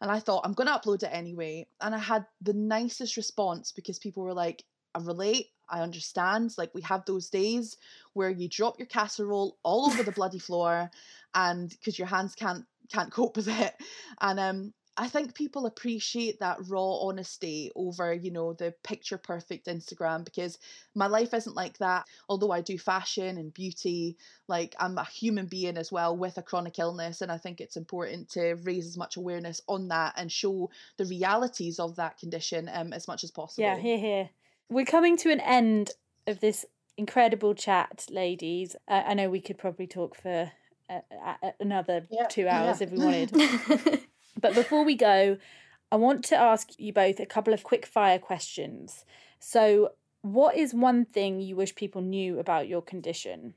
And 0.00 0.10
I 0.10 0.20
thought, 0.20 0.42
I'm 0.44 0.52
going 0.52 0.68
to 0.68 0.72
upload 0.74 1.02
it 1.02 1.10
anyway. 1.12 1.66
And 1.80 1.94
I 1.94 1.98
had 1.98 2.24
the 2.40 2.52
nicest 2.52 3.16
response 3.16 3.72
because 3.72 3.98
people 3.98 4.22
were 4.22 4.34
like, 4.34 4.64
I 4.94 5.00
relate, 5.00 5.48
I 5.70 5.80
understand. 5.80 6.54
Like, 6.56 6.74
we 6.74 6.82
have 6.82 7.04
those 7.04 7.30
days 7.30 7.76
where 8.14 8.30
you 8.30 8.48
drop 8.48 8.78
your 8.78 8.86
casserole 8.86 9.56
all 9.62 9.86
over 9.86 10.02
the 10.02 10.12
bloody 10.12 10.38
floor 10.38 10.90
and 11.34 11.68
because 11.70 11.98
your 11.98 12.08
hands 12.08 12.34
can't 12.34 12.64
can't 12.90 13.12
cope 13.18 13.36
with 13.36 13.48
it 13.48 13.74
and 14.20 14.40
um 14.40 14.72
I 15.00 15.06
think 15.06 15.34
people 15.34 15.66
appreciate 15.66 16.40
that 16.40 16.58
raw 16.68 16.96
honesty 17.02 17.70
over, 17.76 18.12
you 18.12 18.32
know, 18.32 18.52
the 18.52 18.74
picture 18.82 19.16
perfect 19.16 19.68
Instagram 19.68 20.24
because 20.24 20.58
my 20.92 21.06
life 21.06 21.32
isn't 21.32 21.54
like 21.54 21.78
that. 21.78 22.08
Although 22.28 22.50
I 22.50 22.62
do 22.62 22.76
fashion 22.76 23.38
and 23.38 23.54
beauty, 23.54 24.16
like 24.48 24.74
I'm 24.80 24.98
a 24.98 25.04
human 25.04 25.46
being 25.46 25.76
as 25.76 25.92
well 25.92 26.16
with 26.16 26.36
a 26.36 26.42
chronic 26.42 26.80
illness. 26.80 27.20
And 27.20 27.30
I 27.30 27.38
think 27.38 27.60
it's 27.60 27.76
important 27.76 28.30
to 28.30 28.56
raise 28.64 28.88
as 28.88 28.96
much 28.96 29.16
awareness 29.16 29.60
on 29.68 29.86
that 29.88 30.14
and 30.16 30.32
show 30.32 30.68
the 30.96 31.04
realities 31.04 31.78
of 31.78 31.94
that 31.96 32.18
condition 32.18 32.68
um, 32.72 32.92
as 32.92 33.06
much 33.06 33.22
as 33.22 33.30
possible. 33.30 33.68
Yeah, 33.68 33.78
here, 33.78 33.98
here. 33.98 34.30
We're 34.70 34.84
coming 34.84 35.16
to 35.18 35.30
an 35.30 35.40
end 35.40 35.92
of 36.26 36.40
this 36.40 36.66
incredible 36.96 37.54
chat, 37.54 38.06
ladies. 38.10 38.76
Uh, 38.86 39.02
I 39.06 39.14
know 39.14 39.30
we 39.30 39.40
could 39.40 39.56
probably 39.56 39.86
talk 39.86 40.14
for 40.14 40.52
uh, 40.90 41.00
uh, 41.24 41.50
another 41.58 42.06
yeah, 42.10 42.26
two 42.26 42.46
hours 42.46 42.80
yeah. 42.80 42.86
if 42.86 42.92
we 42.92 42.98
wanted. 42.98 44.00
but 44.40 44.54
before 44.54 44.84
we 44.84 44.94
go, 44.94 45.38
I 45.90 45.96
want 45.96 46.24
to 46.26 46.36
ask 46.36 46.68
you 46.78 46.92
both 46.92 47.18
a 47.18 47.26
couple 47.26 47.54
of 47.54 47.62
quick 47.62 47.86
fire 47.86 48.18
questions. 48.18 49.04
So, 49.40 49.92
what 50.22 50.56
is 50.56 50.74
one 50.74 51.04
thing 51.04 51.40
you 51.40 51.56
wish 51.56 51.74
people 51.74 52.02
knew 52.02 52.38
about 52.38 52.68
your 52.68 52.82
condition? 52.82 53.54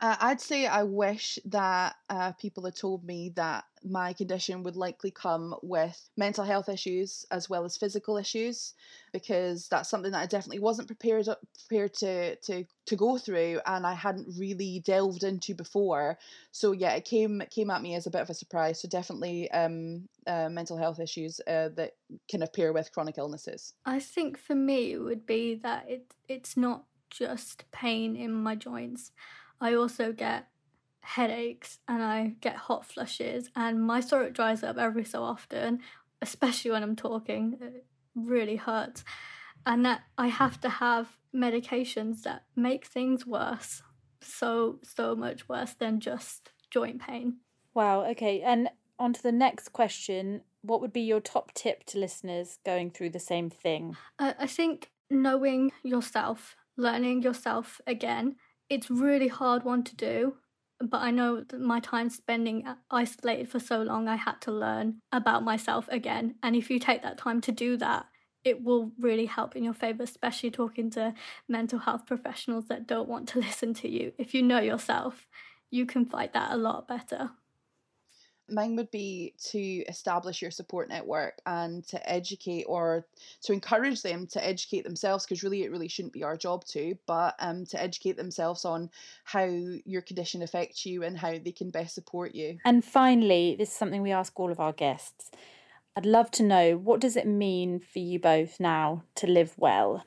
Uh, 0.00 0.16
I'd 0.20 0.40
say 0.40 0.66
I 0.66 0.82
wish 0.84 1.38
that 1.46 1.96
uh, 2.08 2.32
people 2.32 2.64
had 2.64 2.76
told 2.76 3.04
me 3.04 3.30
that 3.36 3.64
my 3.84 4.12
condition 4.12 4.62
would 4.62 4.76
likely 4.76 5.10
come 5.10 5.54
with 5.62 6.08
mental 6.16 6.44
health 6.44 6.68
issues 6.68 7.24
as 7.30 7.48
well 7.48 7.64
as 7.64 7.76
physical 7.76 8.16
issues, 8.16 8.74
because 9.12 9.68
that's 9.68 9.88
something 9.88 10.12
that 10.12 10.22
I 10.22 10.26
definitely 10.26 10.60
wasn't 10.60 10.88
prepared 10.88 11.26
prepared 11.68 11.94
to 11.94 12.36
to 12.36 12.64
to 12.86 12.96
go 12.96 13.18
through, 13.18 13.60
and 13.66 13.86
I 13.86 13.94
hadn't 13.94 14.38
really 14.38 14.82
delved 14.84 15.24
into 15.24 15.54
before. 15.54 16.18
So 16.50 16.72
yeah, 16.72 16.92
it 16.92 17.04
came 17.04 17.42
came 17.50 17.70
at 17.70 17.82
me 17.82 17.94
as 17.94 18.06
a 18.06 18.10
bit 18.10 18.22
of 18.22 18.30
a 18.30 18.34
surprise. 18.34 18.80
So 18.80 18.88
definitely 18.88 19.50
um, 19.50 20.08
uh, 20.26 20.48
mental 20.48 20.76
health 20.76 21.00
issues 21.00 21.40
uh, 21.46 21.70
that 21.76 21.92
can 22.28 22.42
appear 22.42 22.72
with 22.72 22.92
chronic 22.92 23.18
illnesses. 23.18 23.74
I 23.84 24.00
think 24.00 24.38
for 24.38 24.54
me 24.54 24.92
it 24.92 24.98
would 24.98 25.26
be 25.26 25.56
that 25.56 25.88
it 25.88 26.14
it's 26.28 26.56
not 26.56 26.84
just 27.10 27.70
pain 27.72 28.16
in 28.16 28.32
my 28.32 28.54
joints. 28.54 29.12
I 29.60 29.74
also 29.74 30.12
get 30.12 30.48
headaches 31.02 31.78
and 31.88 32.02
I 32.02 32.34
get 32.40 32.56
hot 32.56 32.86
flushes, 32.86 33.50
and 33.54 33.84
my 33.84 34.00
throat 34.00 34.32
dries 34.32 34.62
up 34.62 34.78
every 34.78 35.04
so 35.04 35.22
often, 35.22 35.80
especially 36.20 36.70
when 36.70 36.82
I'm 36.82 36.96
talking. 36.96 37.58
It 37.60 37.84
really 38.14 38.56
hurts. 38.56 39.04
And 39.64 39.84
that 39.84 40.02
I 40.18 40.28
have 40.28 40.60
to 40.62 40.68
have 40.68 41.16
medications 41.34 42.22
that 42.22 42.44
make 42.56 42.86
things 42.86 43.26
worse. 43.26 43.82
So, 44.20 44.78
so 44.82 45.14
much 45.14 45.48
worse 45.48 45.74
than 45.74 46.00
just 46.00 46.52
joint 46.70 47.00
pain. 47.00 47.38
Wow, 47.74 48.04
okay. 48.06 48.42
And 48.42 48.70
on 48.98 49.12
to 49.12 49.22
the 49.22 49.32
next 49.32 49.72
question. 49.72 50.42
What 50.62 50.80
would 50.80 50.92
be 50.92 51.00
your 51.00 51.20
top 51.20 51.52
tip 51.54 51.84
to 51.86 51.98
listeners 51.98 52.58
going 52.64 52.90
through 52.90 53.10
the 53.10 53.18
same 53.18 53.50
thing? 53.50 53.96
Uh, 54.18 54.34
I 54.38 54.46
think 54.46 54.90
knowing 55.10 55.72
yourself, 55.82 56.56
learning 56.76 57.22
yourself 57.22 57.80
again, 57.86 58.36
it's 58.68 58.90
really 58.90 59.28
hard 59.28 59.64
one 59.64 59.82
to 59.84 59.96
do 59.96 60.36
but 60.90 61.00
I 61.00 61.10
know 61.10 61.44
my 61.58 61.80
time 61.80 62.10
spending 62.10 62.64
isolated 62.90 63.48
for 63.48 63.60
so 63.60 63.82
long, 63.82 64.08
I 64.08 64.16
had 64.16 64.40
to 64.42 64.52
learn 64.52 65.00
about 65.10 65.44
myself 65.44 65.86
again. 65.88 66.36
And 66.42 66.56
if 66.56 66.70
you 66.70 66.78
take 66.78 67.02
that 67.02 67.18
time 67.18 67.40
to 67.42 67.52
do 67.52 67.76
that, 67.78 68.06
it 68.44 68.62
will 68.62 68.92
really 68.98 69.26
help 69.26 69.54
in 69.54 69.62
your 69.64 69.74
favor, 69.74 70.02
especially 70.02 70.50
talking 70.50 70.90
to 70.90 71.14
mental 71.48 71.78
health 71.78 72.06
professionals 72.06 72.66
that 72.66 72.86
don't 72.86 73.08
want 73.08 73.28
to 73.28 73.38
listen 73.40 73.74
to 73.74 73.88
you. 73.88 74.12
If 74.18 74.34
you 74.34 74.42
know 74.42 74.60
yourself, 74.60 75.26
you 75.70 75.86
can 75.86 76.04
fight 76.04 76.32
that 76.34 76.52
a 76.52 76.56
lot 76.56 76.88
better 76.88 77.30
mine 78.52 78.76
would 78.76 78.90
be 78.90 79.34
to 79.38 79.58
establish 79.88 80.42
your 80.42 80.50
support 80.50 80.88
network 80.88 81.40
and 81.46 81.86
to 81.88 82.10
educate 82.10 82.64
or 82.64 83.06
to 83.42 83.52
encourage 83.52 84.02
them 84.02 84.26
to 84.26 84.46
educate 84.46 84.84
themselves 84.84 85.24
because 85.24 85.42
really 85.42 85.62
it 85.62 85.70
really 85.70 85.88
shouldn't 85.88 86.12
be 86.12 86.22
our 86.22 86.36
job 86.36 86.64
to 86.64 86.94
but 87.06 87.34
um 87.38 87.64
to 87.66 87.82
educate 87.82 88.16
themselves 88.16 88.64
on 88.64 88.90
how 89.24 89.44
your 89.84 90.02
condition 90.02 90.42
affects 90.42 90.84
you 90.84 91.02
and 91.02 91.18
how 91.18 91.32
they 91.32 91.52
can 91.52 91.70
best 91.70 91.94
support 91.94 92.34
you. 92.34 92.58
And 92.64 92.84
finally 92.84 93.56
this 93.58 93.70
is 93.70 93.74
something 93.74 94.02
we 94.02 94.12
ask 94.12 94.38
all 94.38 94.52
of 94.52 94.60
our 94.60 94.72
guests 94.72 95.30
i'd 95.96 96.06
love 96.06 96.30
to 96.30 96.42
know 96.42 96.76
what 96.76 97.00
does 97.00 97.16
it 97.16 97.26
mean 97.26 97.78
for 97.78 97.98
you 97.98 98.18
both 98.18 98.60
now 98.60 99.02
to 99.14 99.26
live 99.26 99.54
well? 99.56 100.04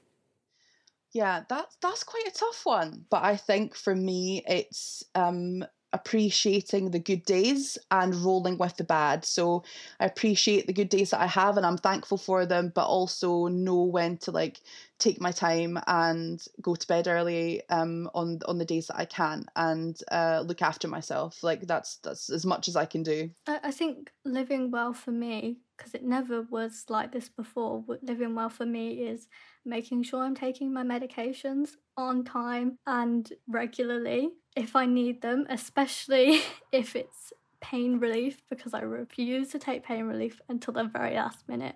Yeah 1.14 1.44
that's 1.48 1.78
that's 1.82 2.04
quite 2.04 2.28
a 2.28 2.32
tough 2.32 2.66
one 2.66 3.06
but 3.10 3.24
i 3.24 3.38
think 3.38 3.76
for 3.76 3.96
me 3.96 4.44
it's 4.48 5.04
um 5.16 5.64
appreciating 5.94 6.92
the 6.92 7.00
good 7.00 7.24
days 7.24 7.78
and 7.90 8.14
rolling 8.16 8.58
with 8.58 8.76
the 8.78 8.84
bad. 8.84 9.24
So 9.24 9.64
I 10.00 10.06
appreciate 10.06 10.68
the 10.68 10.74
good 10.74 10.90
days 10.90 11.12
that 11.12 11.22
I 11.22 11.28
have 11.28 11.58
and 11.58 11.66
I'm 11.66 11.78
thankful 11.78 12.18
for 12.18 12.46
them, 12.46 12.72
but 12.74 12.86
also 12.86 13.48
know 13.48 13.84
when 13.84 14.18
to 14.20 14.32
like 14.32 14.60
take 15.00 15.22
my 15.22 15.32
time 15.32 15.78
and 15.88 16.44
go 16.62 16.74
to 16.76 16.88
bed 16.88 17.08
early 17.08 17.62
um 17.70 18.10
on 18.14 18.40
on 18.48 18.58
the 18.58 18.66
days 18.66 18.88
that 18.88 18.98
I 18.98 19.06
can 19.06 19.46
and 19.56 20.00
uh 20.12 20.44
look 20.46 20.62
after 20.62 20.88
myself. 20.88 21.44
Like 21.44 21.62
that's 21.62 21.98
that's 21.98 22.30
as 22.30 22.46
much 22.46 22.68
as 22.68 22.76
I 22.76 22.86
can 22.86 23.04
do. 23.04 23.30
I 23.48 23.72
think 23.72 24.12
living 24.24 24.72
well 24.72 24.94
for 24.94 25.12
me 25.12 25.58
because 25.78 25.94
it 25.94 26.04
never 26.04 26.42
was 26.44 26.86
like 26.90 27.12
this 27.12 27.30
before. 27.30 27.84
Living 28.02 28.36
well 28.36 28.50
for 28.50 28.66
me 28.66 29.04
is 29.04 29.28
making 29.66 30.04
sure 30.04 30.24
I'm 30.24 30.36
taking 30.36 30.74
my 30.74 30.84
medications 30.84 31.72
on 31.98 32.24
time 32.24 32.78
and 32.86 33.32
regularly 33.48 34.32
if 34.56 34.76
I 34.76 34.86
need 34.86 35.22
them, 35.22 35.46
especially 35.50 36.42
if 36.72 36.96
it's 36.96 37.34
pain 37.62 38.00
relief, 38.00 38.42
because 38.50 38.74
I 38.74 38.82
refuse 38.82 39.50
to 39.50 39.60
take 39.60 39.84
pain 39.84 40.06
relief 40.06 40.42
until 40.50 40.74
the 40.74 40.84
very 40.84 41.16
last 41.16 41.48
minute. 41.48 41.76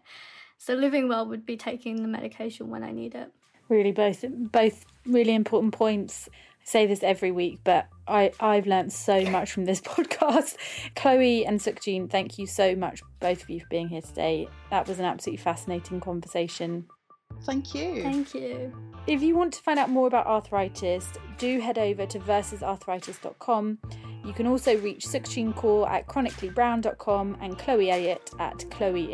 So 0.58 0.74
living 0.74 1.08
well 1.08 1.26
would 1.26 1.46
be 1.46 1.58
taking 1.58 2.02
the 2.02 2.08
medication 2.08 2.70
when 2.70 2.84
I 2.84 2.92
need 2.92 3.16
it. 3.16 3.32
Really, 3.70 3.92
both 3.92 4.26
both 4.28 4.86
really 5.06 5.34
important 5.34 5.74
points. 5.74 6.28
I 6.34 6.66
say 6.66 6.86
this 6.86 7.02
every 7.04 7.32
week, 7.32 7.60
but 7.64 7.88
I 8.08 8.32
I've 8.40 8.68
learned 8.68 8.92
so 8.92 9.24
much 9.26 9.52
from 9.52 9.66
this 9.66 9.82
podcast. 9.82 10.58
Chloe 10.96 11.46
and 11.46 11.60
Sukhjeen, 11.60 12.10
thank 12.10 12.38
you 12.38 12.46
so 12.46 12.76
much, 12.76 13.02
both 13.20 13.44
of 13.44 13.50
you, 13.50 13.62
for 13.62 13.68
being 13.70 13.90
here 13.90 14.02
today. 14.02 14.48
That 14.70 14.88
was 14.88 15.00
an 15.00 15.06
absolutely 15.06 15.42
fascinating 15.42 16.02
conversation. 16.02 16.88
Thank 17.44 17.74
you. 17.74 18.04
Thank 18.04 18.34
you. 18.34 18.74
If 19.08 19.22
you 19.22 19.36
want 19.36 19.54
to 19.54 19.62
find 19.62 19.80
out 19.80 19.90
more 19.90 20.08
about 20.08 20.28
arthritis, 20.28 21.08
do 21.38 21.60
head 21.60 21.78
over 21.78 22.06
to 22.06 22.20
versusarthritis.com. 22.20 23.80
You 24.26 24.34
can 24.34 24.46
also 24.46 24.78
reach 24.78 25.06
Sukhjeen 25.06 25.56
Kaur 25.56 25.90
at 25.90 26.08
chronicallybrown.com 26.08 27.38
and 27.42 27.58
Chloe 27.58 27.90
Elliott 27.90 28.32
at 28.40 28.70
Chloe 28.70 29.14